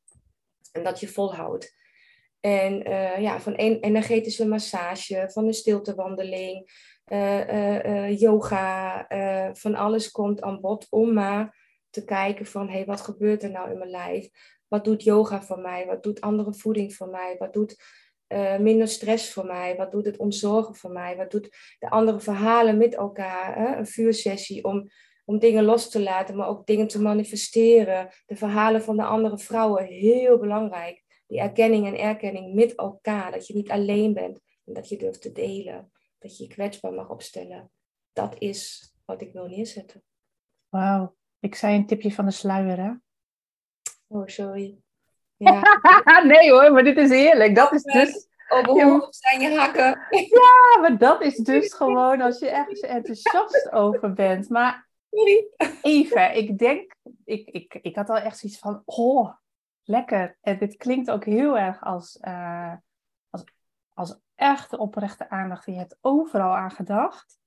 [0.71, 1.75] en dat je volhoudt.
[2.45, 6.69] En uh, ja, van een energetische massage, van een stiltewandeling,
[7.07, 9.05] uh, uh, yoga,
[9.53, 11.57] van alles komt aan bod om maar
[11.89, 14.29] te kijken van, hé, hey, wat gebeurt er nou in mijn lijf?
[14.67, 15.85] Wat doet yoga voor mij?
[15.85, 17.35] Wat doet andere voeding voor mij?
[17.39, 17.75] Wat doet
[18.59, 19.75] minder stress voor mij?
[19.75, 21.15] Wat doet het ontzorgen voor mij?
[21.17, 23.55] Wat doet de andere verhalen met elkaar?
[23.55, 23.77] Hè?
[23.77, 24.89] Een vuursessie om,
[25.25, 28.09] om dingen los te laten, maar ook dingen te manifesteren.
[28.25, 31.04] De verhalen van de andere vrouwen, heel belangrijk.
[31.27, 33.31] Die erkenning en erkenning met elkaar.
[33.31, 35.91] Dat je niet alleen bent en dat je durft te delen.
[36.19, 37.71] Dat je je kwetsbaar mag opstellen.
[38.13, 40.03] Dat is wat ik wil neerzetten.
[40.69, 41.15] Wauw.
[41.39, 42.91] Ik zei een tipje van de sluier, hè?
[44.07, 44.77] Oh, sorry.
[45.37, 46.23] Ja.
[46.23, 47.55] nee hoor, maar dit is heerlijk.
[47.55, 48.27] Dat is dus...
[48.65, 49.99] Op zijn je hakken.
[50.39, 54.49] ja, maar dat is dus gewoon als je ergens enthousiast over bent.
[54.49, 54.87] Maar
[55.81, 59.33] even, ik denk, ik, ik, ik had al echt zoiets van, oh,
[59.87, 60.37] lekker.
[60.41, 62.73] En dit klinkt ook heel erg als, uh,
[63.29, 63.43] als,
[63.93, 65.65] als echte oprechte aandacht.
[65.65, 67.39] Je hebt overal aan gedacht.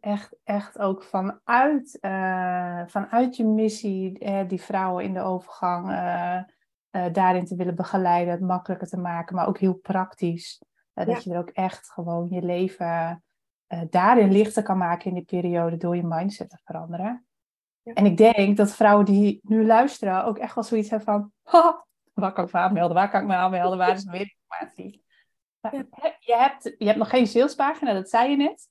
[0.00, 6.42] Echt, echt ook vanuit, uh, vanuit je missie, die vrouwen in de overgang uh,
[7.12, 10.62] daarin te willen begeleiden, het makkelijker te maken, maar ook heel praktisch.
[10.92, 13.22] dat je er ook echt gewoon je leven
[13.90, 17.27] daarin lichter kan maken in die periode door je mindset te veranderen.
[17.88, 17.94] Ja.
[17.94, 21.32] En ik denk dat vrouwen die nu luisteren ook echt wel zoiets hebben van,
[22.22, 25.06] waar kan ik me aanmelden, waar kan ik me aanmelden, waar is meer informatie?
[26.20, 28.68] Je, hebt, je hebt nog geen salespagina, dat zei je net.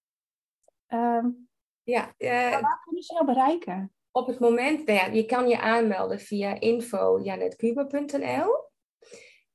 [0.87, 1.49] Um,
[1.83, 3.91] ja, uh, waar kunnen ze jou bereiken?
[4.11, 8.65] Op het moment, nou ja, je kan je aanmelden via info.janetkuber.nl.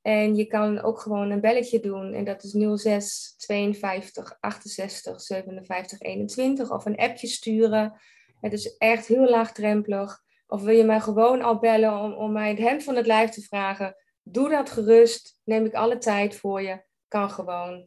[0.03, 2.13] En je kan ook gewoon een belletje doen.
[2.13, 6.71] En dat is 06 52 68 57 21.
[6.71, 8.01] Of een appje sturen.
[8.43, 10.21] Het is echt heel laagdrempelig.
[10.47, 13.31] Of wil je mij gewoon al bellen om, om mij het hemd van het lijf
[13.31, 13.97] te vragen?
[14.23, 15.41] Doe dat gerust.
[15.45, 16.83] Neem ik alle tijd voor je.
[17.09, 17.87] Kan gewoon.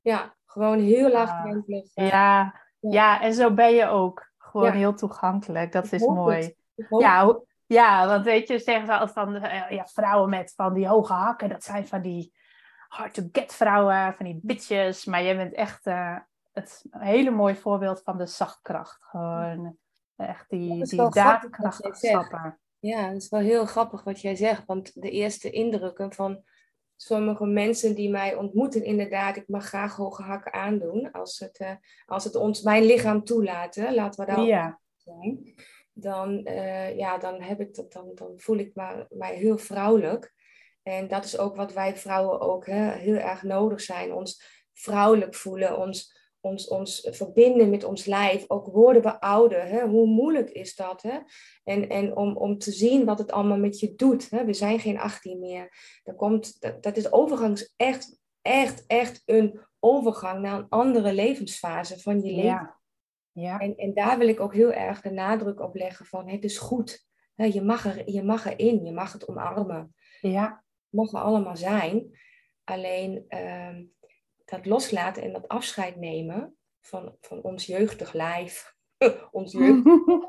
[0.00, 1.90] Ja, gewoon heel laagdrempelig.
[1.94, 4.30] Ja, ja, en zo ben je ook.
[4.38, 5.72] Gewoon heel toegankelijk.
[5.72, 6.54] Dat is mooi.
[6.98, 10.88] Ja, ja, want weet je, zeggen ze altijd van uh, ja, vrouwen met van die
[10.88, 11.48] hoge hakken.
[11.48, 12.34] Dat zijn van die
[12.88, 15.04] hard to get vrouwen, van die bitches.
[15.04, 16.16] Maar jij bent echt uh,
[16.52, 18.98] het hele mooi voorbeeld van de zachtkracht.
[19.00, 19.78] Gewoon
[20.26, 22.58] echt die, die stappen.
[22.80, 24.66] Ja, het is wel heel grappig wat jij zegt.
[24.66, 26.42] Want de eerste indrukken van
[26.96, 31.12] sommige mensen die mij ontmoeten, inderdaad, ik mag graag hoge hakken aandoen.
[31.12, 31.70] Als het, uh,
[32.06, 34.80] als het ons, mijn lichaam toelaten, laten we daar ja.
[34.96, 35.54] zijn.
[35.92, 40.34] Dan, uh, ja, dan, heb ik dat, dan, dan voel ik me, mij heel vrouwelijk.
[40.82, 44.12] En dat is ook wat wij vrouwen ook hè, heel erg nodig zijn.
[44.12, 49.68] Ons vrouwelijk voelen, ons ons, ons verbinden met ons lijf, ook woorden beouden.
[49.68, 49.86] Hè?
[49.86, 51.02] Hoe moeilijk is dat?
[51.02, 51.18] Hè?
[51.64, 54.30] En, en om, om te zien wat het allemaal met je doet.
[54.30, 54.44] Hè?
[54.44, 55.72] We zijn geen 18 meer.
[56.02, 62.00] Dat, komt, dat, dat is overgangs echt, echt, echt een overgang naar een andere levensfase
[62.00, 62.42] van je leven.
[62.42, 62.76] Ja.
[63.32, 63.58] Ja.
[63.58, 66.58] En, en daar wil ik ook heel erg de nadruk op leggen van het is
[66.58, 67.06] goed.
[67.34, 69.94] Je mag, er, je mag erin, je mag het omarmen.
[70.20, 70.64] Ja.
[70.90, 72.18] Het mag er allemaal zijn.
[72.64, 73.84] Alleen ehm,
[74.50, 78.74] dat loslaten en dat afscheid nemen van, van ons jeugdig lijf,
[79.30, 80.22] ons jeugdig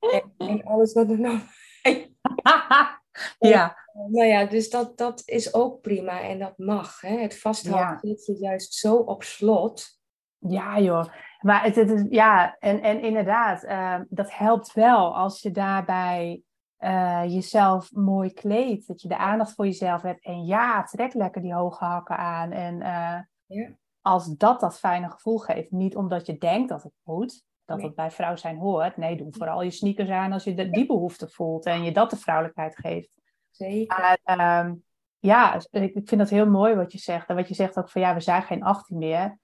[0.00, 1.40] en, en, alles wat er nog.
[3.38, 3.80] ja.
[4.08, 7.00] Nou ja, dus dat, dat is ook prima en dat mag.
[7.00, 7.20] Hè?
[7.20, 8.14] Het vasthouden ja.
[8.14, 10.00] zit je juist zo op slot.
[10.38, 11.04] Ja, joh.
[11.40, 16.42] Maar het, het is, ja, en, en inderdaad, uh, dat helpt wel als je daarbij
[16.78, 18.86] uh, jezelf mooi kleedt.
[18.86, 20.24] Dat je de aandacht voor jezelf hebt.
[20.24, 22.50] En ja, trek lekker die hoge hakken aan.
[22.50, 23.18] En uh,
[23.52, 23.68] ja.
[24.00, 27.94] Als dat dat fijne gevoel geeft, niet omdat je denkt dat het moet, dat het
[27.94, 28.96] bij vrouw zijn hoort.
[28.96, 32.16] Nee, doe vooral je sneakers aan als je die behoefte voelt en je dat de
[32.16, 33.10] vrouwelijkheid geeft.
[33.50, 33.98] Zeker.
[33.98, 34.74] Maar, ehm,
[35.18, 37.28] ja, ik vind dat heel mooi wat je zegt.
[37.28, 39.38] En wat je zegt ook van ja, we zijn geen 18 meer.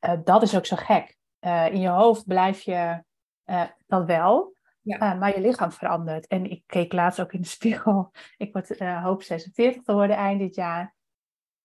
[0.00, 1.16] Uh, dat is ook zo gek.
[1.40, 3.04] Uh, in je hoofd blijf je
[3.46, 5.14] uh, dat wel, ja.
[5.14, 6.26] maar je lichaam verandert.
[6.26, 8.10] En ik keek laatst ook in de spiegel.
[8.36, 10.94] Ik word, hoop 46 te worden eind dit jaar.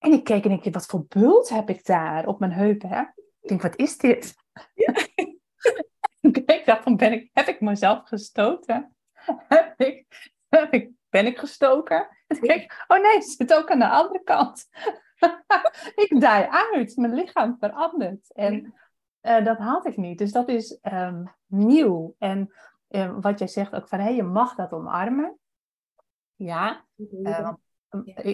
[0.05, 2.89] En ik keek en ik dacht, wat voor bult heb ik daar op mijn heupen?
[2.89, 3.01] Hè?
[3.41, 4.35] Ik denk, wat is dit?
[4.73, 4.93] Ja.
[6.55, 8.95] ik dacht, van, ben ik, heb ik mezelf gestoten?
[9.47, 12.07] heb ik, heb ik, ben ik gestoken?
[12.27, 14.67] En toen ik, oh nee, het zit ook aan de andere kant.
[16.05, 18.33] ik daai uit, mijn lichaam verandert.
[18.33, 18.73] En
[19.21, 20.17] uh, dat had ik niet.
[20.17, 22.15] Dus dat is um, nieuw.
[22.17, 22.53] En
[22.89, 25.39] uh, wat jij zegt ook van, hé, hey, je mag dat omarmen.
[26.35, 27.64] Ja, uh, want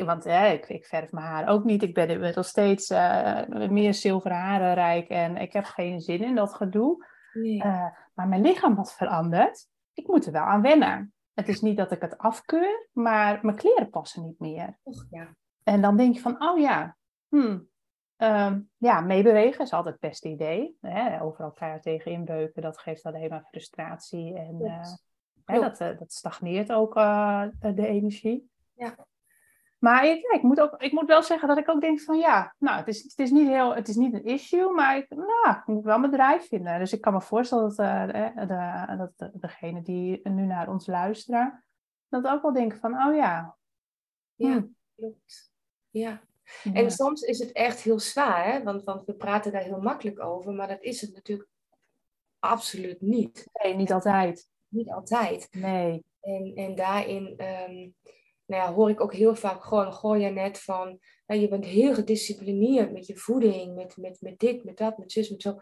[0.05, 1.83] want ik, ik verf mijn haar ook niet.
[1.83, 6.35] Ik ben nog steeds uh, meer zilveren haren rijk en ik heb geen zin in
[6.35, 7.05] dat gedoe.
[7.33, 9.67] Uh, maar mijn lichaam wat veranderd.
[9.93, 11.13] Ik moet er wel aan wennen.
[11.33, 14.77] Het is niet dat ik het afkeur, maar mijn kleren passen niet meer.
[14.83, 15.35] Och, ja.
[15.63, 16.95] En dan denk je van, oh ja,
[17.27, 17.69] hmm,
[18.17, 20.77] um, ja, meebewegen is altijd het beste idee.
[20.81, 21.21] Hè?
[21.21, 24.37] Overal keihard tegen inbeuken, dat geeft alleen maar frustratie.
[24.37, 24.83] En uh,
[25.45, 26.93] hè, dat, dat stagneert ook
[27.59, 28.49] de energie.
[28.73, 28.95] ja.
[29.81, 32.17] Maar ik, ja, ik, moet ook, ik moet wel zeggen dat ik ook denk van
[32.17, 35.09] ja, nou, het is, het is, niet, heel, het is niet een issue, maar ik,
[35.09, 36.79] nou, ik moet wel mijn bedrijf vinden.
[36.79, 40.69] Dus ik kan me voorstellen dat, uh, de, de, dat de, degene die nu naar
[40.69, 41.63] ons luisteren,
[42.09, 43.57] dat ook wel denken van, oh ja.
[44.35, 44.65] Ja, hm.
[44.95, 45.51] klopt.
[45.89, 46.21] Ja.
[46.73, 48.63] En soms is het echt heel zwaar, hè?
[48.63, 51.49] Want, want we praten daar heel makkelijk over, maar dat is het natuurlijk
[52.39, 53.49] absoluut niet.
[53.53, 54.49] Nee, niet altijd.
[54.67, 55.47] Niet altijd.
[55.51, 56.03] Nee.
[56.19, 57.95] En, en daarin um,
[58.51, 61.93] nou ja, hoor ik ook heel vaak gewoon, gooi je net van, je bent heel
[61.93, 65.59] gedisciplineerd met je voeding, met, met, met dit, met dat, met zus, met zo.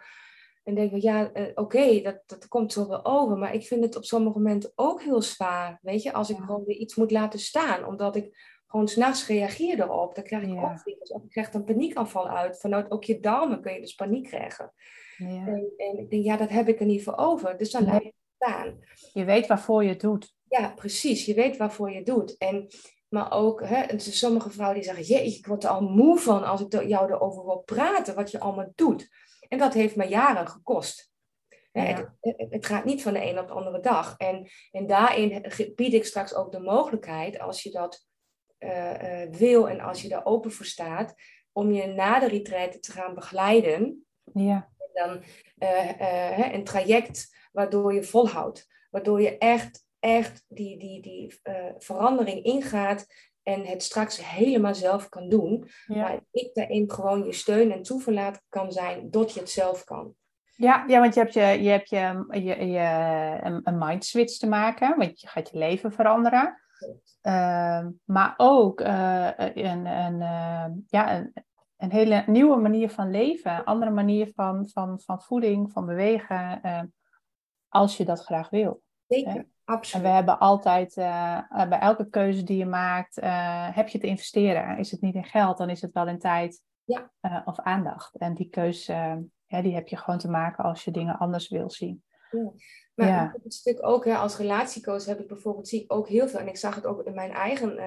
[0.63, 3.37] En denk ik, ja, uh, oké, dat, dat komt zo wel over.
[3.37, 5.79] Maar ik vind het op sommige momenten ook heel zwaar.
[5.81, 7.85] Weet je, als ik gewoon weer iets moet laten staan.
[7.85, 10.15] Omdat ik gewoon s'nachts reageer erop.
[10.15, 10.71] Dan krijg ik ja.
[10.71, 11.11] opvliegers.
[11.11, 12.59] Of ik krijg een paniekaanval uit.
[12.59, 14.73] Vanuit ook je darmen kun je dus paniek krijgen.
[15.17, 15.27] Ja.
[15.27, 17.57] En, en, ik denk, ja, dat heb ik er niet voor over.
[17.57, 18.79] Dus dan laat ik het staan.
[19.13, 20.37] Je weet waarvoor je het doet.
[20.49, 21.25] Ja, precies.
[21.25, 22.37] Je weet waarvoor je het doet.
[22.37, 22.67] En,
[23.09, 26.61] maar ook, hè, sommige vrouwen die zeggen, jee, ik word er al moe van als
[26.61, 28.15] ik jou erover wil praten.
[28.15, 29.09] Wat je allemaal doet.
[29.47, 31.11] En dat heeft me jaren gekost.
[31.71, 32.07] Het,
[32.49, 34.17] het, gaat niet van de een op de andere dag.
[34.17, 38.07] En, en daarin bied ik straks ook de mogelijkheid, als je dat
[38.59, 41.15] uh, uh, wil en als je daar open voor staat,
[41.51, 44.05] om je na de retraite te gaan begeleiden.
[44.33, 44.69] Ja.
[44.77, 45.23] En dan
[45.69, 48.67] uh, een traject waardoor je volhoudt.
[48.89, 51.39] Waardoor je echt, echt die, die, die
[51.77, 53.07] verandering ingaat
[53.43, 55.69] en het straks helemaal zelf kan doen.
[55.85, 55.95] Ja.
[55.95, 60.13] Maar ik daarin gewoon je steun en toeverlaat kan zijn, dat je het zelf kan.
[60.55, 64.37] Ja, ja want je hebt, je, je, hebt je, je, je, een, een mind switch
[64.37, 66.61] te maken, want je gaat je leven veranderen.
[67.21, 71.33] Uh, maar ook uh, een, een, uh, ja, een,
[71.77, 76.61] een, hele nieuwe manier van leven, een andere manier van, van, van voeding, van bewegen,
[77.69, 78.81] als je dat graag wil.
[79.07, 79.47] Zeker.
[79.69, 80.05] Absoluut.
[80.05, 80.93] En we hebben altijd,
[81.69, 83.15] bij elke keuze die je maakt,
[83.75, 84.77] heb je te investeren.
[84.77, 87.11] Is het niet in geld, dan is het wel in tijd ja.
[87.45, 88.15] of aandacht.
[88.15, 88.93] En die keuze,
[89.45, 92.03] ja, die heb je gewoon te maken als je dingen anders wil zien.
[92.31, 92.51] Ja.
[92.95, 93.35] Maar ja.
[93.43, 96.47] het stuk ook, hè, als relatiecoach heb ik bijvoorbeeld, zie ik ook heel veel, en
[96.47, 97.79] ik zag het ook in mijn eigen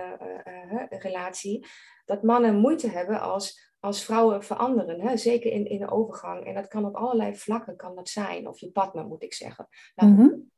[0.89, 1.67] relatie,
[2.05, 5.01] dat mannen moeite hebben als, als vrouwen veranderen.
[5.01, 5.17] Hè?
[5.17, 6.47] Zeker in, in de overgang.
[6.47, 8.49] En dat kan op allerlei vlakken kan dat zijn.
[8.49, 9.69] Of je partner, moet ik zeggen.
[9.95, 10.51] Mm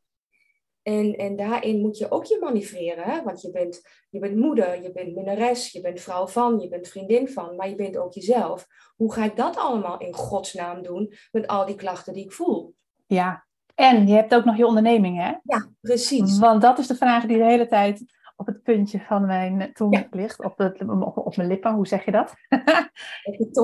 [0.84, 3.04] En, en daarin moet je ook je manoeuvreren.
[3.04, 3.22] Hè?
[3.22, 6.88] Want je bent, je bent moeder, je bent minnares, je bent vrouw van, je bent
[6.88, 8.66] vriendin van, maar je bent ook jezelf.
[8.96, 12.74] Hoe ga ik dat allemaal in godsnaam doen met al die klachten die ik voel?
[13.06, 15.32] Ja, en je hebt ook nog je onderneming, hè?
[15.42, 16.38] Ja, precies.
[16.38, 18.04] Want dat is de vraag die de hele tijd
[18.36, 20.80] op het puntje van mijn tong ligt, op, het,
[21.14, 22.34] op, mijn lippen, hoe zeg je dat?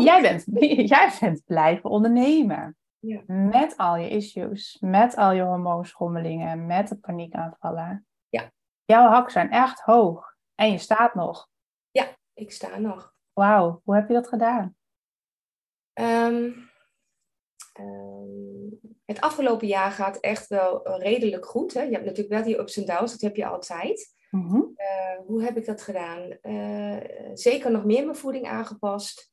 [0.05, 0.45] jij, bent,
[0.91, 2.77] jij bent blijven ondernemen.
[3.01, 3.23] Ja.
[3.27, 8.07] Met al je issues, met al je hormoonschommelingen, met de paniekaanvallen.
[8.29, 8.53] Ja.
[8.85, 11.49] Jouw hakken zijn echt hoog en je staat nog.
[11.91, 13.15] Ja, ik sta nog.
[13.33, 14.77] Wauw, hoe heb je dat gedaan?
[15.95, 16.71] Um,
[17.81, 21.75] um, het afgelopen jaar gaat echt wel redelijk goed.
[21.75, 21.83] Hè?
[21.83, 24.15] Je hebt natuurlijk wel die ups en downs, dat heb je altijd.
[24.31, 24.73] Mm -hmm.
[24.77, 26.39] uh, hoe heb ik dat gedaan?
[26.43, 27.01] Uh,
[27.35, 29.31] zeker nog meer mijn voeding aangepast.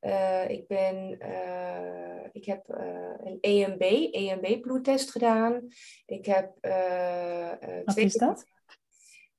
[0.00, 1.18] Uh, ik, ben,
[2.32, 2.64] ik heb
[3.24, 5.68] een EMB, EMB bloedtest gedaan.
[6.06, 6.52] Ik heb
[7.84, 8.04] Wat twee...
[8.04, 8.44] is dat?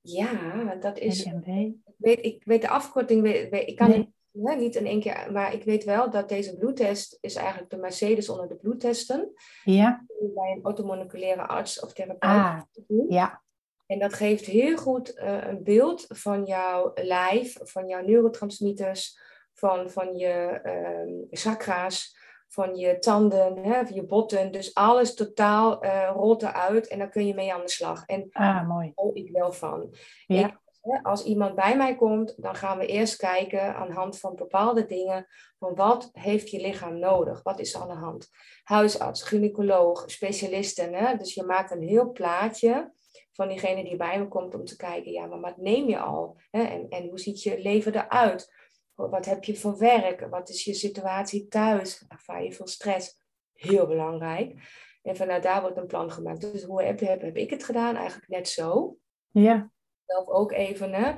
[0.01, 1.23] Ja, dat is.
[1.23, 1.47] EMB.
[1.47, 4.15] Ik weet, ik weet de afkorting, weet, ik kan nee
[4.55, 8.29] niet in één keer, maar ik weet wel dat deze bloedtest is eigenlijk de Mercedes
[8.29, 9.31] onder de bloedtesten.
[9.63, 10.05] Ja.
[10.19, 12.19] Bij een automoleculaire arts of therapeut.
[12.21, 12.61] Ah,
[13.09, 13.41] ja.
[13.85, 19.19] En dat geeft heel goed een beeld van jouw lijf, van jouw neurotransmitters,
[19.59, 22.17] van, van je uh, chakra's,
[22.47, 24.51] van je tanden, hè, van je botten.
[24.51, 28.05] Dus alles totaal uh, rolt eruit en dan kun je mee aan de slag.
[28.05, 28.91] En ah, mooi.
[28.95, 29.95] daar ik wel van.
[30.25, 30.47] Ja.
[30.47, 30.65] Ik
[31.03, 34.85] als iemand bij mij komt, dan gaan we eerst kijken aan de hand van bepaalde
[34.85, 35.27] dingen.
[35.59, 37.43] Van wat heeft je lichaam nodig?
[37.43, 38.29] Wat is er aan de hand?
[38.63, 40.93] Huisarts, gynaecoloog, specialisten.
[40.93, 41.15] Hè?
[41.15, 42.91] Dus je maakt een heel plaatje
[43.31, 46.39] van diegene die bij me komt om te kijken, ja, maar wat neem je al?
[46.51, 46.63] Hè?
[46.63, 48.53] En, en hoe ziet je leven eruit?
[48.97, 50.27] Wat heb je voor werk?
[50.29, 52.05] Wat is je situatie thuis?
[52.07, 53.19] Ervaar je veel stress?
[53.53, 54.53] Heel belangrijk.
[55.01, 56.41] En vanuit daar wordt een plan gemaakt.
[56.41, 57.95] Dus hoe heb, heb, heb ik het gedaan?
[57.95, 58.97] Eigenlijk net zo.
[59.31, 59.71] Ja
[60.07, 61.13] zelf ook even hè,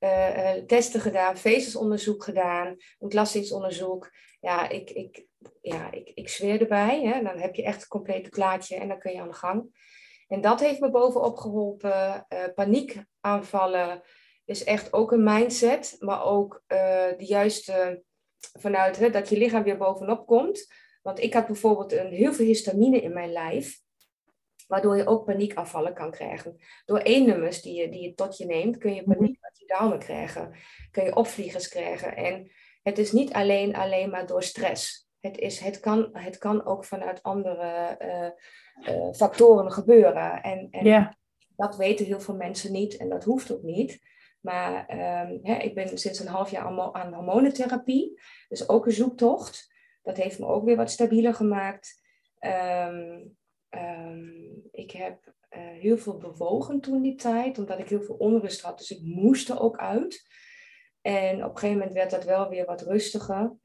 [0.00, 4.10] uh, uh, testen gedaan, vezelsonderzoek gedaan, ontlastingsonderzoek.
[4.40, 5.26] Ja, ik, ik,
[5.60, 7.02] ja, ik, ik zweer erbij.
[7.02, 7.22] Hè.
[7.22, 9.90] Dan heb je echt een complete plaatje en dan kun je aan de gang.
[10.28, 12.26] En dat heeft me bovenop geholpen.
[12.28, 14.02] Uh, paniekaanvallen
[14.44, 18.02] is echt ook een mindset, maar ook de juiste
[18.58, 20.66] vanuit hè, dat je lichaam weer bovenop komt.
[21.02, 23.80] Want ik had bijvoorbeeld een, heel veel histamine in mijn lijf
[24.66, 26.56] waardoor je ook paniekafvallen kan krijgen.
[26.84, 29.98] Door één nummers die je, die je tot je neemt, kun je paniek uit daumen
[29.98, 30.54] krijgen,
[30.90, 32.16] kun je opvliegers krijgen.
[32.16, 32.50] En
[32.82, 35.08] het is niet alleen, alleen maar door stress.
[35.20, 37.96] Het, is, het, kan, het kan ook vanuit andere
[38.88, 40.42] uh, factoren gebeuren.
[40.42, 41.16] En, en
[41.56, 44.00] dat weten heel veel mensen niet en dat hoeft ook niet.
[44.42, 48.20] Maar um, hè, ik ben sinds een half jaar aan, aan hormonentherapie.
[48.48, 49.74] Dus ook een zoektocht.
[50.02, 52.02] Dat heeft me ook weer wat stabieler gemaakt.
[52.40, 53.36] Um,
[53.70, 58.60] um, ik heb uh, heel veel bewogen toen die tijd, omdat ik heel veel onrust
[58.60, 58.78] had.
[58.78, 60.26] Dus ik moest er ook uit.
[61.00, 63.56] En op een gegeven moment werd dat wel weer wat rustiger.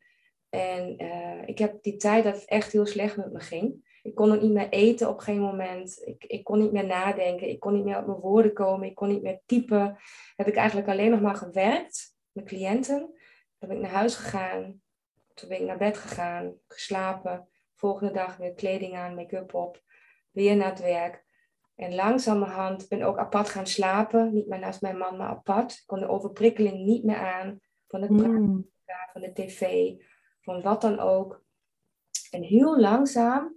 [0.49, 3.86] En uh, ik heb die tijd dat het echt heel slecht met me ging.
[4.07, 6.01] Ik kon ook niet meer eten op geen moment.
[6.05, 7.49] Ik, ik kon niet meer nadenken.
[7.49, 8.87] Ik kon niet meer op mijn woorden komen.
[8.87, 9.97] Ik kon niet meer typen.
[10.35, 12.99] Heb ik eigenlijk alleen nog maar gewerkt met cliënten.
[13.57, 14.81] Dan ben ik naar huis gegaan.
[15.33, 17.47] Toen ben ik naar bed gegaan, geslapen.
[17.75, 19.81] Volgende dag weer kleding aan, make-up op.
[20.31, 21.25] Weer naar het werk.
[21.75, 24.33] En langzamerhand ben ik ook apart gaan slapen.
[24.33, 25.71] Niet meer naast mijn man, maar apart.
[25.71, 27.59] Ik kon de overprikkeling niet meer aan.
[27.87, 28.69] Van de mm.
[29.13, 29.91] van de tv,
[30.41, 31.43] van wat dan ook.
[32.31, 33.56] En heel langzaam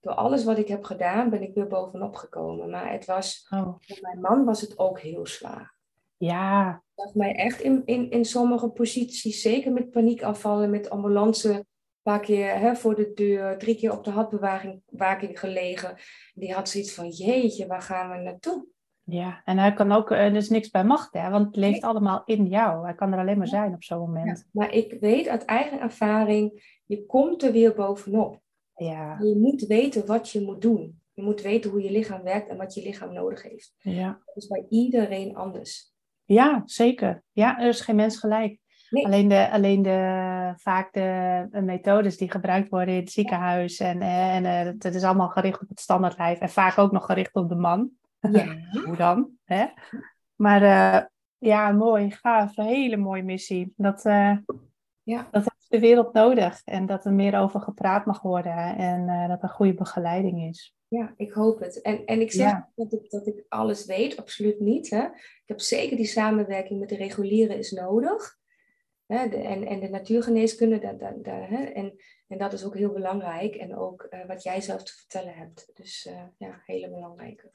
[0.00, 2.70] door alles wat ik heb gedaan, ben ik weer bovenop gekomen.
[2.70, 3.74] Maar het was, oh.
[3.80, 5.74] voor mijn man was het ook heel zwaar.
[6.16, 6.82] Ja.
[6.94, 11.66] Ik zag mij echt in, in, in sommige posities, zeker met paniekafvallen, met ambulance, een
[12.02, 15.96] paar keer hè, voor de deur, drie keer op de hartbewaking gelegen.
[16.34, 18.66] Die had zoiets van, jeetje, waar gaan we naartoe?
[19.04, 22.22] Ja, en hij kan ook, er is niks bij macht, hè, want het leeft allemaal
[22.24, 22.84] in jou.
[22.84, 24.38] Hij kan er alleen maar zijn op zo'n moment.
[24.38, 28.40] Ja, maar ik weet uit eigen ervaring, je komt er weer bovenop.
[28.84, 29.18] Ja.
[29.22, 31.00] Je moet weten wat je moet doen.
[31.12, 33.74] Je moet weten hoe je lichaam werkt en wat je lichaam nodig heeft.
[33.78, 34.20] Ja.
[34.24, 35.92] Dat is bij iedereen anders.
[36.24, 37.22] Ja, zeker.
[37.32, 38.58] Ja, er is geen mens gelijk.
[38.90, 43.80] Alleen, de, alleen de, vaak de methodes die gebruikt worden in het ziekenhuis.
[43.80, 46.38] En, eh, en uh, het is allemaal gericht op het standaardlijf.
[46.38, 47.90] En vaak ook nog gericht op de man.
[48.20, 48.56] Ja.
[48.86, 49.30] Hoe dan?
[49.44, 49.66] Hè?
[50.34, 51.06] Maar uh,
[51.38, 52.56] ja, mooi, gaaf.
[52.56, 53.72] Een hele mooie missie.
[53.76, 54.02] Dat,
[55.02, 55.28] ja.
[55.30, 56.62] dat de wereld nodig.
[56.64, 58.76] En dat er meer over gepraat mag worden.
[58.76, 60.74] En uh, dat er goede begeleiding is.
[60.88, 61.80] Ja, ik hoop het.
[61.80, 64.90] En, en ik zeg dat, ik, dat ik alles weet, absoluut niet.
[64.90, 65.02] Hè.
[65.04, 68.38] Ik heb zeker die samenwerking met de reguliere is nodig.
[69.06, 71.94] Hè, de, en, en de natuurgeneeskunde, dat, dat, dat, hè, en,
[72.28, 73.54] en dat is ook heel belangrijk.
[73.54, 75.70] En ook uh, wat jij zelf te vertellen hebt.
[75.74, 77.50] Dus uh, ja, hele belangrijke.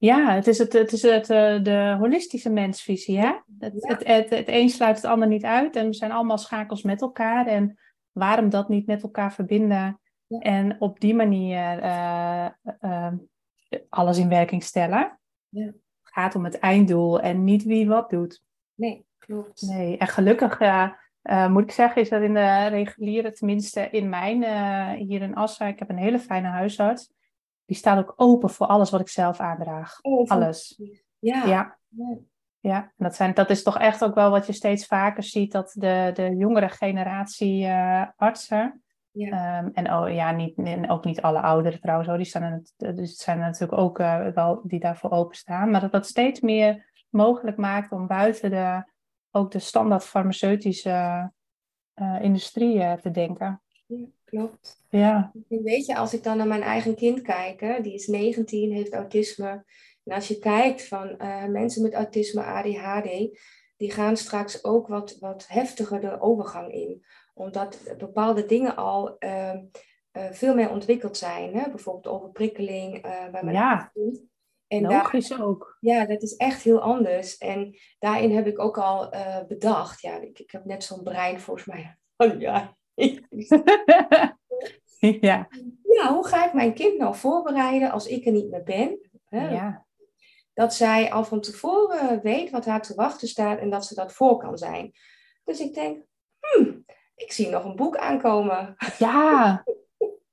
[0.00, 3.18] Ja, het is, het, het, is het, eh, de holistische mensvisie.
[3.18, 3.32] Hè?
[3.58, 6.82] Het, het, het, het een sluit het ander niet uit en we zijn allemaal schakels
[6.82, 7.46] met elkaar.
[7.46, 7.78] En
[8.12, 10.00] waarom dat niet met elkaar verbinden
[10.38, 12.48] en op die manier uh,
[12.80, 13.12] uh,
[13.88, 15.18] alles in werking stellen?
[15.48, 15.64] Ja.
[15.64, 18.42] Het gaat om het einddoel en niet wie wat doet.
[18.74, 19.62] Nee, klopt.
[19.62, 20.58] Nee, en gelukkig
[21.48, 24.42] moet ik zeggen, is dat in de reguliere, tenminste in mijn,
[24.96, 27.10] hier in Assen, ik heb een hele fijne huisarts
[27.68, 29.98] die staat ook open voor alles wat ik zelf aandraag.
[30.00, 30.80] Oh, alles.
[31.18, 31.44] Ja.
[31.44, 31.78] ja.
[32.60, 35.52] Ja, en dat, zijn, dat is toch echt ook wel wat je steeds vaker ziet,
[35.52, 39.58] dat de, de jongere generatie uh, artsen, ja.
[39.58, 42.42] Um, en oh, ja, niet, en ook niet alle ouderen trouwens, die staan
[42.76, 46.40] er, dus zijn er natuurlijk ook uh, wel die daarvoor openstaan, maar dat dat steeds
[46.40, 48.84] meer mogelijk maakt om buiten de,
[49.30, 51.30] ook de standaard farmaceutische
[51.94, 53.62] uh, industrie te denken.
[53.86, 54.84] Ja, klopt.
[54.90, 55.32] Ja.
[55.48, 58.94] Weet je, als ik dan naar mijn eigen kind kijk, hè, die is 19, heeft
[58.94, 59.64] autisme.
[60.04, 63.38] En als je kijkt van uh, mensen met autisme, ADHD,
[63.76, 67.04] die gaan straks ook wat, wat heftiger de overgang in.
[67.34, 69.54] Omdat bepaalde dingen al uh,
[70.12, 71.54] uh, veel meer ontwikkeld zijn.
[71.54, 71.70] Hè?
[71.70, 73.90] Bijvoorbeeld overprikkeling bij mijn ja.
[73.92, 74.22] kind.
[74.66, 75.76] En Logisch daar, ook.
[75.80, 77.38] Ja, dat is echt heel anders.
[77.38, 79.14] En daarin heb ik ook al
[79.48, 81.96] bedacht, ja, ik, ik heb net zo'n brein volgens mij.
[82.20, 82.77] Oh ja,
[85.20, 85.48] ja.
[85.82, 89.10] ja, hoe ga ik mijn kind nou voorbereiden als ik er niet meer ben?
[89.28, 89.50] Hè?
[89.50, 89.86] Ja.
[90.54, 94.12] Dat zij al van tevoren weet wat haar te wachten staat en dat ze dat
[94.12, 94.92] voor kan zijn.
[95.44, 96.04] Dus ik denk,
[96.40, 96.84] hmm,
[97.14, 98.76] ik zie nog een boek aankomen.
[98.98, 99.64] Ja,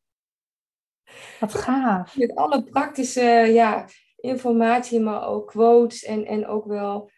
[1.40, 2.18] wat gaaf.
[2.18, 7.12] Met alle praktische ja, informatie, maar ook quotes en, en ook wel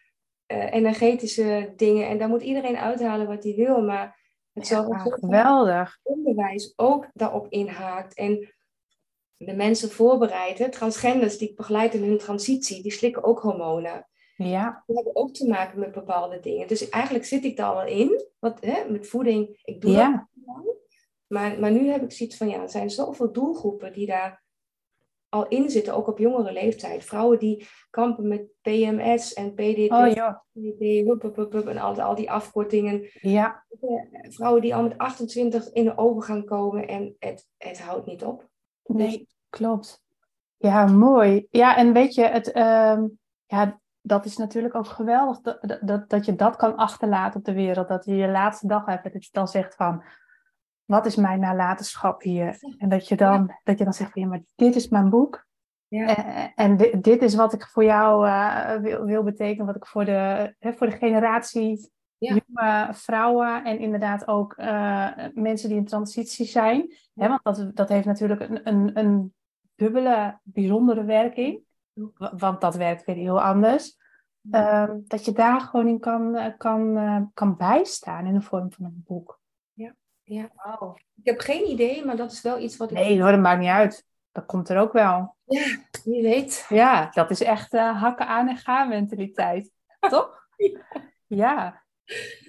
[0.52, 2.08] uh, energetische dingen.
[2.08, 3.82] En daar moet iedereen uithalen wat hij wil.
[3.82, 4.17] Maar
[4.58, 5.98] het ja, geweldig.
[6.02, 8.54] onderwijs ook daarop inhaakt en
[9.36, 10.70] de mensen voorbereiden.
[10.70, 14.08] Transgenders die ik begeleid in hun transitie, die slikken ook hormonen.
[14.36, 14.82] Ja.
[14.86, 16.68] Die hebben ook te maken met bepaalde dingen.
[16.68, 19.60] Dus eigenlijk zit ik daar al in, wat, hè, met voeding.
[19.62, 20.28] Ik doe ja.
[20.34, 20.76] dat.
[21.26, 24.42] Maar, maar nu heb ik zoiets van, ja, er zijn zoveel doelgroepen die daar
[25.28, 27.04] al in zitten, ook op jongere leeftijd.
[27.04, 30.44] Vrouwen die kampen met PMS en PDD, oh, ja.
[31.66, 33.08] en al, al die afkortingen.
[33.20, 33.64] Ja.
[34.22, 38.48] Vrouwen die al met 28 in de overgang komen en het, het houdt niet op.
[38.84, 40.02] Nee, klopt.
[40.56, 41.46] Ja, mooi.
[41.50, 46.24] Ja, en weet je, het, um, ja, dat is natuurlijk ook geweldig dat, dat, dat
[46.24, 47.88] je dat kan achterlaten op de wereld.
[47.88, 50.02] Dat je je laatste dag hebt en dat je dan zegt van,
[50.88, 52.58] wat is mijn nalatenschap hier?
[52.78, 55.46] En dat je dan, dat je dan zegt van, ja, maar dit is mijn boek.
[55.88, 56.16] Ja.
[56.16, 59.86] En, en dit, dit, is wat ik voor jou uh, wil, wil betekenen, wat ik
[59.86, 62.28] voor de, hè, voor de generatie ja.
[62.34, 66.94] jonge vrouwen en inderdaad ook uh, mensen die in transitie zijn.
[67.14, 69.34] Hè, want dat, dat heeft natuurlijk een, een, een
[69.74, 71.60] dubbele, bijzondere werking.
[72.14, 73.96] Want dat werkt weer heel anders.
[74.50, 78.84] Um, dat je daar gewoon in kan, eh, kan, kan bijstaan in de vorm van
[78.84, 79.38] een boek.
[80.28, 80.50] Ja.
[80.54, 80.96] Wow.
[80.96, 82.96] Ik heb geen idee, maar dat is wel iets wat ik...
[82.96, 84.06] Nee, dat maakt niet uit.
[84.32, 85.36] Dat komt er ook wel.
[85.44, 85.66] Ja,
[86.04, 86.66] wie weet.
[86.68, 89.70] Ja, dat is echt uh, hakken aan en gaan mentaliteit.
[90.10, 90.46] Toch?
[91.26, 91.86] Ja.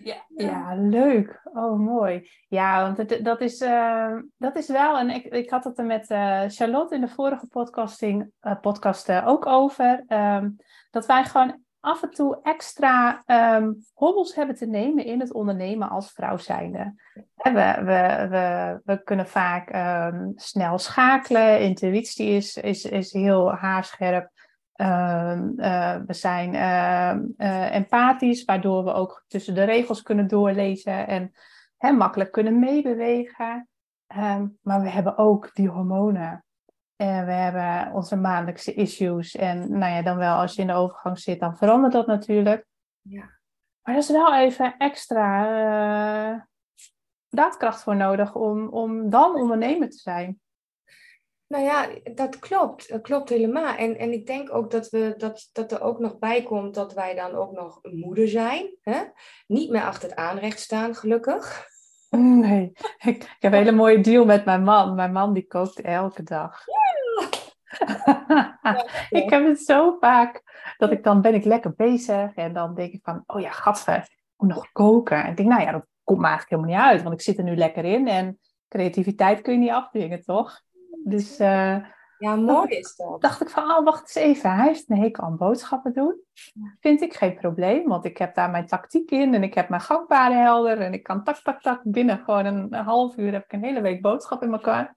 [0.04, 1.42] Ja, ja, leuk.
[1.44, 2.30] Oh, mooi.
[2.48, 5.86] Ja, want het, dat, is, uh, dat is wel, en ik, ik had het er
[5.86, 10.56] met uh, Charlotte in de vorige podcasting, podcast ook over, um,
[10.92, 13.24] dat wij gewoon af en toe extra
[13.58, 16.94] um, hobbels hebben te nemen in het ondernemen als vrouw zijnde.
[17.34, 17.52] We,
[17.84, 19.76] we, we, we kunnen vaak
[20.14, 24.30] um, snel schakelen, intuïtie is, is, is heel haarscherp.
[24.76, 31.32] Uh, uh, we zijn uh, empathisch, waardoor we ook tussen de regels kunnen doorlezen
[31.78, 33.68] en makkelijk kunnen meebewegen.
[34.62, 36.44] Maar we hebben ook die hormonen.
[37.02, 39.36] En we hebben onze maandelijkse issues.
[39.36, 42.66] En nou ja, dan wel als je in de overgang zit, dan verandert dat natuurlijk.
[43.02, 43.39] Ja.
[43.82, 46.47] Maar er is wel even extra
[47.30, 50.39] daadkracht voor nodig om, om dan ondernemer te zijn.
[51.47, 52.89] Nou ja, dat klopt.
[52.89, 53.76] Dat klopt helemaal.
[53.76, 56.93] En, en ik denk ook dat, we, dat, dat er ook nog bij komt dat
[56.93, 58.76] wij dan ook nog moeder zijn.
[58.82, 59.04] Hè?
[59.47, 61.68] Niet meer achter het aanrecht staan, gelukkig.
[62.10, 64.95] Nee, ik, ik heb een hele mooie deal met mijn man.
[64.95, 66.66] Mijn man die kookt elke dag.
[66.66, 66.79] Ja.
[69.22, 70.44] ik heb het zo vaak
[70.78, 73.98] dat ik dan ben ik lekker bezig en dan denk ik van, oh ja, gatver,
[73.98, 75.24] ik moet nog koken.
[75.24, 77.38] En ik denk, nou ja, dat komt me eigenlijk helemaal niet uit, want ik zit
[77.38, 80.62] er nu lekker in en creativiteit kun je niet afdwingen, toch?
[81.04, 81.78] Dus uh,
[82.20, 83.22] ja, mooi is dat.
[83.22, 84.56] dacht ik van, oh, wacht eens even.
[84.56, 86.22] Hij heeft een hekel aan boodschappen doen.
[86.80, 89.82] Vind ik geen probleem, want ik heb daar mijn tactiek in en ik heb mijn
[89.82, 93.54] gangpaden helder en ik kan tak, tak, tak binnen gewoon een, half uur heb ik
[93.54, 94.96] een hele week boodschap in elkaar.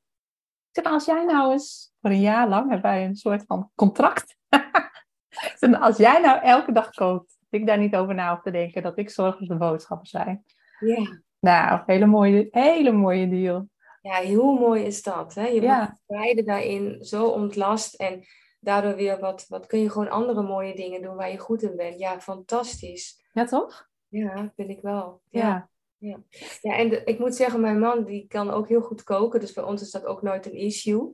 [0.72, 4.36] Zeg, als jij nou eens voor een jaar lang hebben wij een soort van contract.
[5.80, 8.98] als jij nou elke dag kookt, ik daar niet over na hoef te denken dat
[8.98, 10.44] ik zorg dat de boodschappen zijn.
[10.78, 11.20] Ja.
[11.40, 13.68] Nou, hele mooie, hele mooie deal.
[14.02, 15.34] Ja, heel mooi is dat.
[15.34, 15.46] Hè?
[15.46, 15.98] Je ja.
[16.06, 18.24] beide daarin zo ontlast en
[18.60, 21.76] daardoor weer wat, wat kun je gewoon andere mooie dingen doen waar je goed in
[21.76, 21.98] bent.
[21.98, 23.24] Ja, fantastisch.
[23.32, 23.88] Ja, toch?
[24.08, 25.20] Ja, vind ik wel.
[25.28, 25.40] Ja.
[25.40, 25.68] Ja,
[26.60, 29.40] ja en ik moet zeggen, mijn man die kan ook heel goed koken.
[29.40, 31.12] Dus bij ons is dat ook nooit een issue.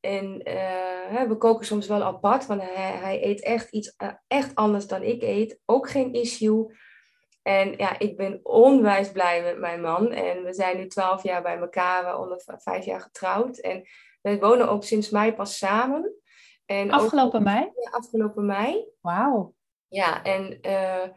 [0.00, 4.54] En uh, we koken soms wel apart, want hij, hij eet echt iets uh, echt
[4.54, 5.60] anders dan ik eet.
[5.64, 6.76] Ook geen issue.
[7.42, 10.12] En ja, ik ben onwijs blij met mijn man.
[10.12, 13.58] En we zijn nu twaalf jaar bij elkaar, onder vijf jaar getrouwd.
[13.58, 13.82] En
[14.20, 16.14] we wonen ook sinds mei pas samen.
[16.66, 17.60] En afgelopen mei?
[17.60, 18.86] Ja, afgelopen mei.
[19.00, 19.54] Wauw.
[19.88, 21.08] Ja, en uh,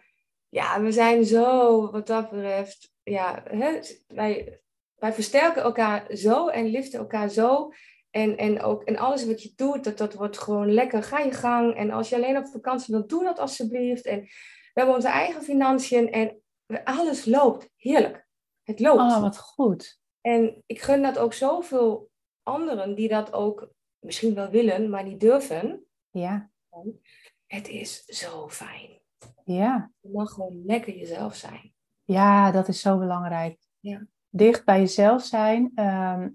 [0.49, 4.61] ja, we zijn zo, wat dat betreft, ja, hè, wij,
[4.95, 7.71] wij versterken elkaar zo en liften elkaar zo.
[8.09, 11.03] En, en, ook, en alles wat je doet, dat, dat wordt gewoon lekker.
[11.03, 11.75] Ga je gang.
[11.75, 14.05] En als je alleen op vakantie wilt, doe dat alsjeblieft.
[14.05, 16.41] En we hebben onze eigen financiën en
[16.83, 17.69] alles loopt.
[17.75, 18.27] Heerlijk.
[18.63, 18.99] Het loopt.
[18.99, 19.99] Oh, wat goed.
[20.21, 22.09] En ik gun dat ook zoveel
[22.43, 25.85] anderen die dat ook misschien wel willen, maar niet durven.
[26.09, 26.51] Ja.
[27.45, 29.01] Het is zo fijn.
[29.43, 29.91] Ja.
[29.99, 31.74] Je mag gewoon lekker jezelf zijn.
[32.05, 33.59] Ja, dat is zo belangrijk.
[33.79, 34.05] Ja.
[34.29, 36.29] Dicht bij jezelf zijn, ehm,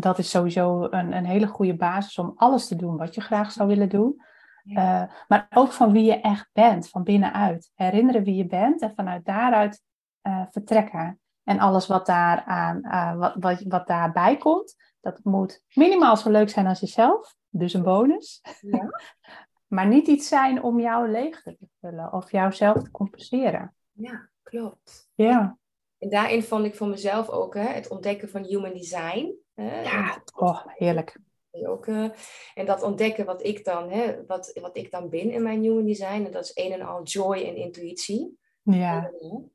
[0.00, 3.52] dat is sowieso een, een hele goede basis om alles te doen wat je graag
[3.52, 4.22] zou willen doen.
[4.64, 7.70] Eh, maar ook van wie je echt bent, van binnenuit.
[7.74, 9.82] Herinneren wie je bent en vanuit daaruit
[10.22, 11.20] uh, vertrekken.
[11.44, 16.30] En alles wat, daar aan, uh, wat, wat, wat daarbij komt, dat moet minimaal zo
[16.30, 17.34] leuk zijn als jezelf.
[17.48, 18.42] Dus een bonus.
[18.60, 18.88] Ja.
[19.74, 23.74] maar niet iets zijn om jou leeg te vullen of jouzelf te compenseren.
[23.92, 25.10] Ja, klopt.
[25.14, 25.58] Ja.
[25.98, 29.34] En daarin vond ik voor mezelf ook hè, het ontdekken van human design.
[29.54, 31.18] Hè, ja, oh, heerlijk.
[31.50, 32.10] Ook, uh,
[32.54, 35.86] en dat ontdekken wat ik, dan, hè, wat, wat ik dan ben in mijn human
[35.86, 36.24] design.
[36.24, 38.38] En dat is een en al joy en intuïtie.
[38.62, 39.10] Ja.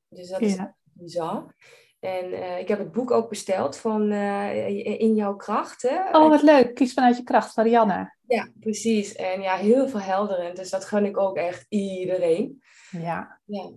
[0.10, 1.56] Dus dat is bizar.
[2.00, 5.82] En uh, ik heb het boek ook besteld van uh, In jouw kracht.
[5.82, 6.18] Hè?
[6.18, 6.74] Oh, wat leuk.
[6.74, 8.16] Kies vanuit je kracht, Marianne.
[8.28, 9.16] Ja, precies.
[9.16, 10.56] En ja, heel verhelderend.
[10.56, 12.62] Dus dat gun ik ook echt iedereen.
[12.92, 13.40] Ja.
[13.46, 13.72] Ja,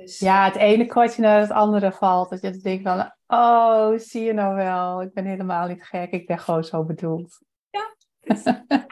[0.00, 2.30] dus, ja het ene kwartje naar het andere valt.
[2.30, 5.02] Dat je denkt van, oh, zie je nou wel.
[5.02, 6.10] Ik ben helemaal niet gek.
[6.10, 7.40] Ik ben gewoon zo bedoeld.
[7.70, 7.94] Ja,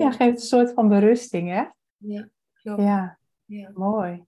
[0.00, 1.64] ja, geeft een soort van berusting, hè?
[1.96, 2.82] Ja, klopt.
[2.82, 3.18] Ja.
[3.44, 3.70] Ja.
[3.74, 4.24] Mooi.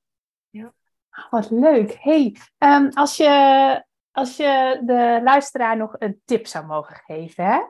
[0.51, 0.73] Ja.
[1.11, 1.97] Oh, wat leuk.
[2.01, 7.61] Hey, um, als, je, als je de luisteraar nog een tip zou mogen geven, hè?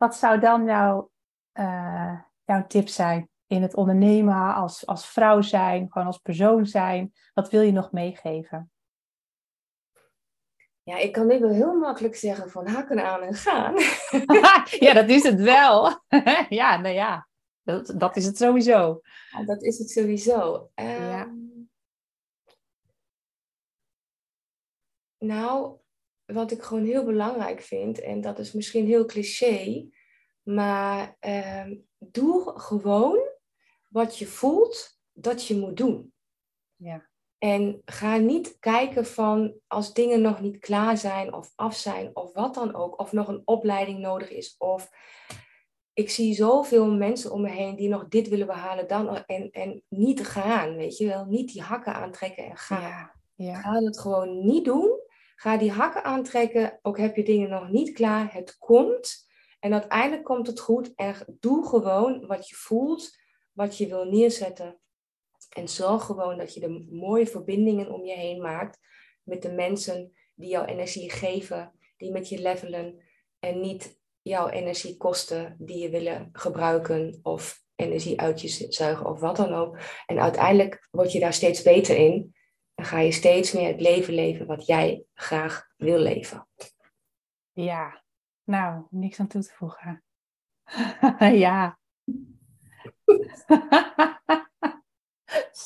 [0.00, 0.60] wat zou dan
[1.52, 7.12] uh, jouw tip zijn in het ondernemen, als, als vrouw zijn, gewoon als persoon zijn?
[7.34, 8.70] Wat wil je nog meegeven?
[10.82, 13.74] Ja, ik kan dit wel heel makkelijk zeggen van haken aan en gaan.
[14.86, 16.02] ja, dat is het wel.
[16.60, 17.28] ja, nou ja,
[17.62, 19.00] dat, dat is het sowieso.
[19.30, 20.70] Ja, dat is het sowieso.
[20.74, 21.20] ja.
[21.20, 21.38] Ehm,
[25.18, 25.78] nou,
[26.24, 29.88] wat ik gewoon heel belangrijk vind, en dat is misschien heel cliché,
[30.42, 31.66] maar uh,
[31.98, 33.29] doe gewoon
[33.90, 36.12] wat je voelt dat je moet doen.
[36.76, 37.08] Ja.
[37.38, 42.32] En ga niet kijken van als dingen nog niet klaar zijn of af zijn of
[42.32, 44.54] wat dan ook, of nog een opleiding nodig is.
[44.58, 44.90] Of
[45.92, 49.82] ik zie zoveel mensen om me heen die nog dit willen behalen dan en, en
[49.88, 51.24] niet gaan, weet je wel.
[51.24, 52.82] Niet die hakken aantrekken en gaan.
[52.82, 53.60] Ja, ja.
[53.60, 54.98] Ga het gewoon niet doen.
[55.36, 58.32] Ga die hakken aantrekken, ook heb je dingen nog niet klaar.
[58.32, 59.28] Het komt
[59.60, 60.94] en uiteindelijk komt het goed.
[60.94, 63.18] En doe gewoon wat je voelt,
[63.52, 64.80] wat je wil neerzetten.
[65.50, 68.78] En zorg gewoon dat je de mooie verbindingen om je heen maakt
[69.22, 73.02] met de mensen die jouw energie geven, die met je levelen
[73.38, 79.20] en niet jouw energie kosten die je willen gebruiken of energie uit je zuigen of
[79.20, 79.78] wat dan ook.
[80.06, 82.34] En uiteindelijk word je daar steeds beter in
[82.74, 86.48] en ga je steeds meer het leven leven wat jij graag wil leven.
[87.52, 88.02] Ja,
[88.44, 90.04] nou, niks aan toe te voegen.
[91.46, 91.78] ja.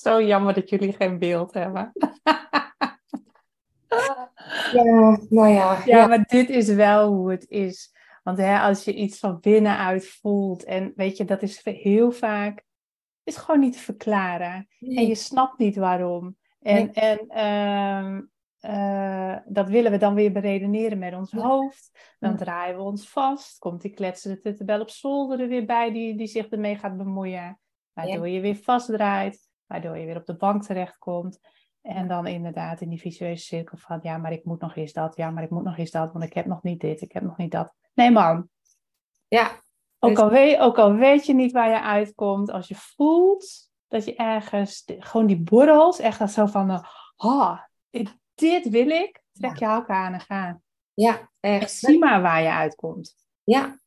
[0.03, 1.93] Zo jammer dat jullie geen beeld hebben.
[4.73, 5.83] ja, nou ja.
[5.85, 7.93] Ja, maar dit is wel hoe het is.
[8.23, 12.65] Want hè, als je iets van binnenuit voelt en weet je, dat is heel vaak,
[13.25, 14.69] is gewoon niet te verklaren.
[14.81, 16.37] En je snapt niet waarom.
[16.61, 18.21] En, en ehm,
[18.65, 22.15] eh, dat willen we dan weer beredeneren met ons hoofd.
[22.19, 23.59] Dan draaien we ons vast.
[23.59, 27.59] Komt die kletsende tuttenbel op zolder er weer bij die, die zich ermee gaat bemoeien.
[27.93, 29.49] Waardoor je weer vastdraait.
[29.67, 31.39] Waardoor je weer op de bank terechtkomt.
[31.83, 33.99] En dan inderdaad in die visuele cirkel van...
[34.03, 35.17] Ja, maar ik moet nog eens dat.
[35.17, 36.12] Ja, maar ik moet nog eens dat.
[36.12, 37.01] Want ik heb nog niet dit.
[37.01, 37.75] Ik heb nog niet dat.
[37.95, 38.49] Nee man.
[39.29, 39.51] Ja.
[39.99, 42.51] Ook al, weet, ook al weet je niet waar je uitkomt.
[42.51, 44.85] Als je voelt dat je ergens...
[44.87, 45.99] Gewoon die borrels.
[45.99, 46.85] Echt dat zo van...
[47.17, 47.59] Oh,
[48.35, 50.61] dit wil ik, trek je hakken aan en ga.
[50.95, 51.70] Ja, echt.
[51.70, 53.14] zie maar waar je uitkomt.
[53.45, 53.78] Ja,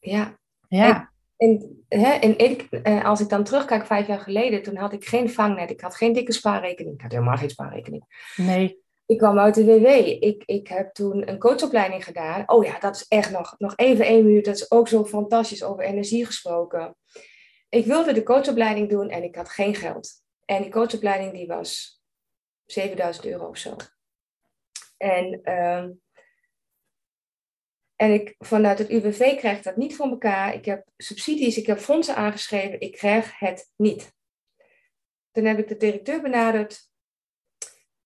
[0.00, 0.36] ja.
[0.68, 1.12] Ja.
[1.36, 5.04] En, hè, en ik, eh, als ik dan terugkijk vijf jaar geleden, toen had ik
[5.04, 8.04] geen vangnet, ik had geen dikke spaarrekening, ik had helemaal geen spaarrekening.
[8.36, 8.80] Nee.
[9.06, 9.86] Ik kwam uit de WW.
[10.22, 12.42] Ik, ik heb toen een coachopleiding gedaan.
[12.46, 14.44] Oh ja, dat is echt nog, nog even één minuut.
[14.44, 16.96] Dat is ook zo fantastisch over energie gesproken.
[17.68, 20.10] Ik wilde de coachopleiding doen en ik had geen geld.
[20.44, 22.01] En die coachopleiding die was
[22.72, 23.76] 7000 euro of zo.
[24.96, 25.88] En, uh,
[27.96, 30.54] en ik, vanuit het UWV krijg ik dat niet voor elkaar.
[30.54, 34.14] Ik heb subsidies, ik heb fondsen aangeschreven, ik krijg het niet.
[35.30, 36.90] Toen heb ik de directeur benaderd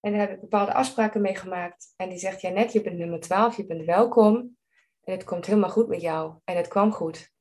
[0.00, 1.92] en daar heb ik bepaalde afspraken mee gemaakt.
[1.96, 4.56] En die zegt, ja net, je bent nummer 12, je bent welkom.
[5.02, 6.40] En het komt helemaal goed met jou.
[6.44, 7.32] En het kwam goed.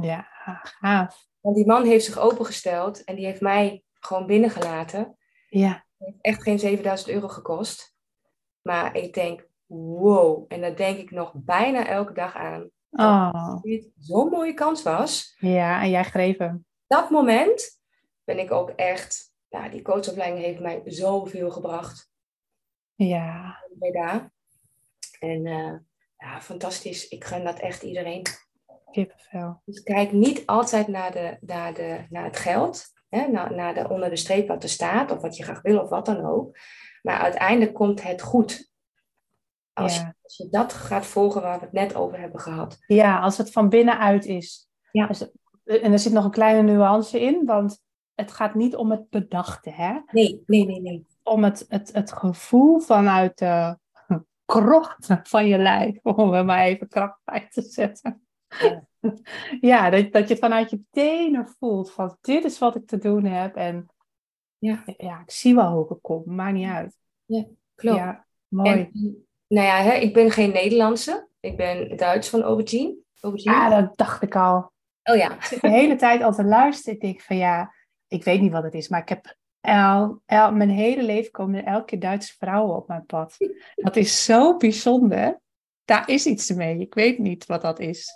[0.00, 0.28] Ja,
[0.62, 1.26] gaaf.
[1.40, 5.18] Want die man heeft zich opengesteld en die heeft mij gewoon binnengelaten.
[5.58, 5.86] Ja.
[5.98, 7.94] Het heeft echt geen 7000 euro gekost.
[8.62, 10.44] Maar ik denk, wow.
[10.48, 12.70] En daar denk ik nog bijna elke dag aan.
[12.90, 13.62] Oh.
[13.62, 15.36] Dit zo'n mooie kans was.
[15.38, 16.64] Ja, en jij greep hem.
[16.86, 17.80] Dat moment
[18.24, 19.32] ben ik ook echt...
[19.48, 22.10] Nou, die coachopleiding heeft mij zoveel gebracht.
[22.94, 23.62] Ja.
[25.20, 25.74] En uh,
[26.16, 27.08] ja, fantastisch.
[27.08, 28.22] Ik gun dat echt iedereen.
[28.90, 29.62] Kippenvel.
[29.64, 33.88] Dus kijk niet altijd naar, de, naar, de, naar het geld hè, naar, naar de,
[33.88, 36.56] onder de streep wat er staat, of wat je graag wil, of wat dan ook.
[37.02, 38.72] Maar uiteindelijk komt het goed.
[39.72, 42.78] Als, je, als je dat gaat volgen waar we het net over hebben gehad.
[42.86, 44.68] Ja, als het van binnenuit is.
[44.92, 45.06] Ja.
[45.06, 45.30] Dus,
[45.64, 47.82] en er zit nog een kleine nuance in, want
[48.14, 50.00] het gaat niet om het bedachte, hè?
[50.10, 51.06] Nee, nee, nee, nee.
[51.22, 53.78] Om het, het, het gevoel vanuit de
[54.44, 58.26] krocht van je lijf, om er maar even kracht bij te zetten.
[58.60, 58.86] Ja.
[59.70, 62.98] ja, dat, dat je het vanuit je tenen voelt van dit is wat ik te
[62.98, 63.56] doen heb.
[63.56, 63.86] En
[64.58, 66.96] ja, ja ik zie wel hoe ik kom, maakt niet uit.
[67.24, 67.44] Ja,
[67.74, 67.98] klopt.
[67.98, 68.70] Ja, mooi.
[68.70, 71.28] En, nou ja, hè, ik ben geen Nederlandse.
[71.40, 72.96] Ik ben Duits van Aubergine.
[73.34, 74.72] Ja, dat dacht ik al.
[75.02, 75.34] Oh ja.
[75.34, 76.94] Ik zit de hele tijd al te luisteren.
[76.94, 77.74] Ik denk van ja,
[78.08, 81.64] ik weet niet wat het is, maar ik heb El, el, mijn hele leven komen
[81.64, 83.36] er elke keer Duitse vrouwen op mijn pad.
[83.74, 85.40] Dat is zo bijzonder.
[85.84, 86.78] Daar is iets mee.
[86.78, 88.12] Ik weet niet wat dat is.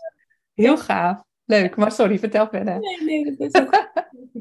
[0.63, 1.23] Heel gaaf.
[1.45, 2.79] Leuk, maar sorry, vertel verder.
[2.79, 3.93] Nee, nee, dat is ook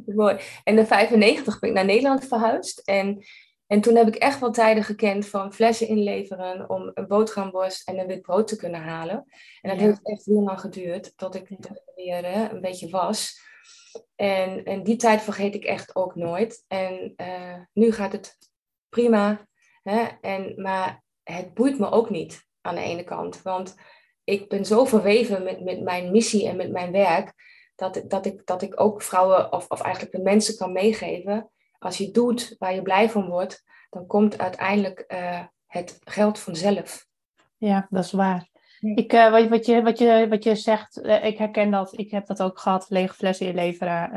[0.05, 0.37] mooi.
[0.63, 2.79] En in 95 ben ik naar Nederland verhuisd.
[2.79, 3.25] En,
[3.67, 7.99] en toen heb ik echt wel tijden gekend van flessen inleveren om een boterhamworst en
[7.99, 9.25] een wit brood te kunnen halen.
[9.61, 13.41] En dat heeft echt heel lang geduurd tot ik, tot weer hè, een beetje was.
[14.15, 16.63] En, en die tijd vergeet ik echt ook nooit.
[16.67, 18.37] En uh, nu gaat het
[18.89, 19.47] prima.
[19.83, 20.07] Hè?
[20.21, 23.41] En, maar het boeit me ook niet aan de ene kant.
[23.41, 23.75] Want
[24.27, 27.33] ik ben zo verweven met, met mijn missie en met mijn werk,
[27.75, 31.49] dat, dat, ik, dat ik ook vrouwen of, of eigenlijk de mensen kan meegeven.
[31.79, 37.05] Als je doet waar je blij van wordt, dan komt uiteindelijk uh, het geld vanzelf.
[37.57, 38.47] Ja, dat is waar.
[38.79, 41.97] Ik, uh, wat, wat, je, wat, je, wat je zegt, uh, ik herken dat.
[41.97, 44.11] Ik heb dat ook gehad, lege flessen inleveren.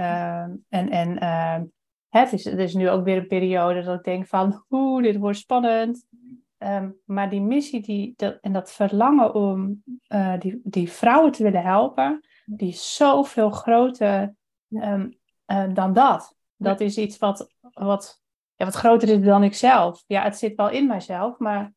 [0.68, 1.18] en en
[2.08, 5.16] het, is, het is nu ook weer een periode dat ik denk van, oeh, dit
[5.16, 6.06] wordt spannend.
[6.62, 11.42] Um, maar die missie die, dat, en dat verlangen om uh, die, die vrouwen te
[11.42, 14.34] willen helpen, die is zoveel groter
[14.68, 16.36] um, uh, dan dat.
[16.56, 18.22] Dat is iets wat, wat,
[18.54, 20.04] ja, wat groter is dan ikzelf.
[20.06, 21.72] Ja, het zit wel in mijzelf, maar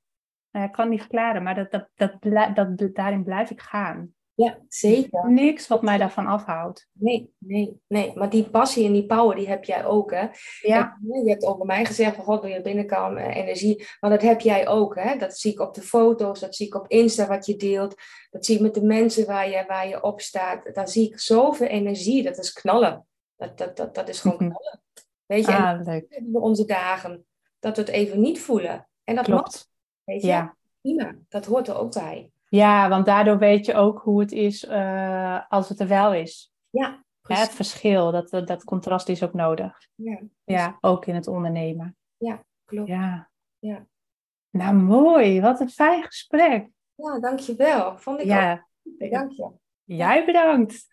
[0.52, 1.44] uh, ik kan niet verklaren.
[1.44, 2.16] Maar dat, dat, dat,
[2.56, 4.14] dat, dat, daarin blijf ik gaan.
[4.36, 5.32] Ja, zeker.
[5.32, 6.88] Niks wat mij daarvan afhoudt.
[6.92, 8.12] Nee, nee, nee.
[8.16, 10.28] Maar die passie en die power, die heb jij ook, hè?
[10.62, 11.00] Ja.
[11.10, 13.88] En, je hebt over mij gezegd van, god, wil je binnenkant uh, energie.
[14.00, 15.18] Maar dat heb jij ook, hè?
[15.18, 17.96] Dat zie ik op de foto's, dat zie ik op Insta wat je deelt.
[18.30, 20.74] Dat zie ik met de mensen waar je, waar je op staat.
[20.74, 22.24] Daar zie ik zoveel energie.
[22.24, 23.06] Dat is knallen.
[23.36, 24.50] Dat, dat, dat, dat is gewoon mhm.
[24.50, 24.82] knallen.
[25.26, 26.20] Weet je, ah, leuk.
[26.32, 27.26] onze dagen.
[27.60, 28.88] Dat we het even niet voelen.
[29.04, 29.42] En dat Klopt.
[29.42, 29.66] mag.
[30.04, 30.28] Weet je?
[30.28, 30.56] Ja.
[30.82, 31.16] Prima.
[31.30, 32.32] Dat hoort er ook bij.
[32.56, 36.54] Ja, want daardoor weet je ook hoe het is uh, als het er wel is.
[36.70, 37.04] Ja.
[37.22, 39.88] het verschil, dat, dat contrast is ook nodig.
[39.96, 41.98] Ja, ja, ook in het ondernemen.
[42.18, 42.88] Ja, klopt.
[42.88, 43.30] Ja.
[43.60, 43.86] ja.
[44.50, 45.42] Nou, mooi.
[45.42, 46.70] Wat een fijn gesprek.
[46.96, 47.98] Ja, dankjewel.
[47.98, 48.66] Vond ik ja.
[48.84, 49.12] ook.
[49.12, 49.52] Dank je.
[49.84, 50.88] Jij bedankt.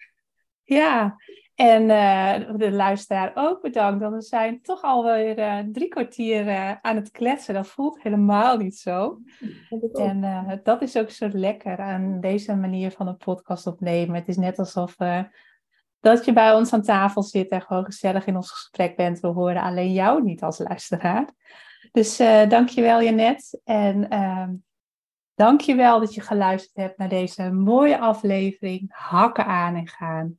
[0.62, 1.16] Ja,
[1.60, 4.02] en uh, de luisteraar ook bedankt.
[4.02, 7.54] Want we zijn toch alweer uh, drie kwartier uh, aan het kletsen.
[7.54, 9.18] Dat voelt helemaal niet zo.
[9.92, 14.14] En dat is ook zo lekker aan deze manier van een podcast opnemen.
[14.14, 14.96] Het is net alsof
[16.00, 19.20] dat je bij ons aan tafel zit en gewoon gezellig in ons gesprek bent.
[19.20, 21.28] We horen alleen jou niet als luisteraar.
[21.92, 22.16] Dus
[22.48, 23.60] dankjewel Janet.
[23.64, 24.50] En ehm,
[25.34, 28.86] dankjewel dat je geluisterd hebt naar deze mooie aflevering.
[28.88, 30.38] Hakken aan en gaan.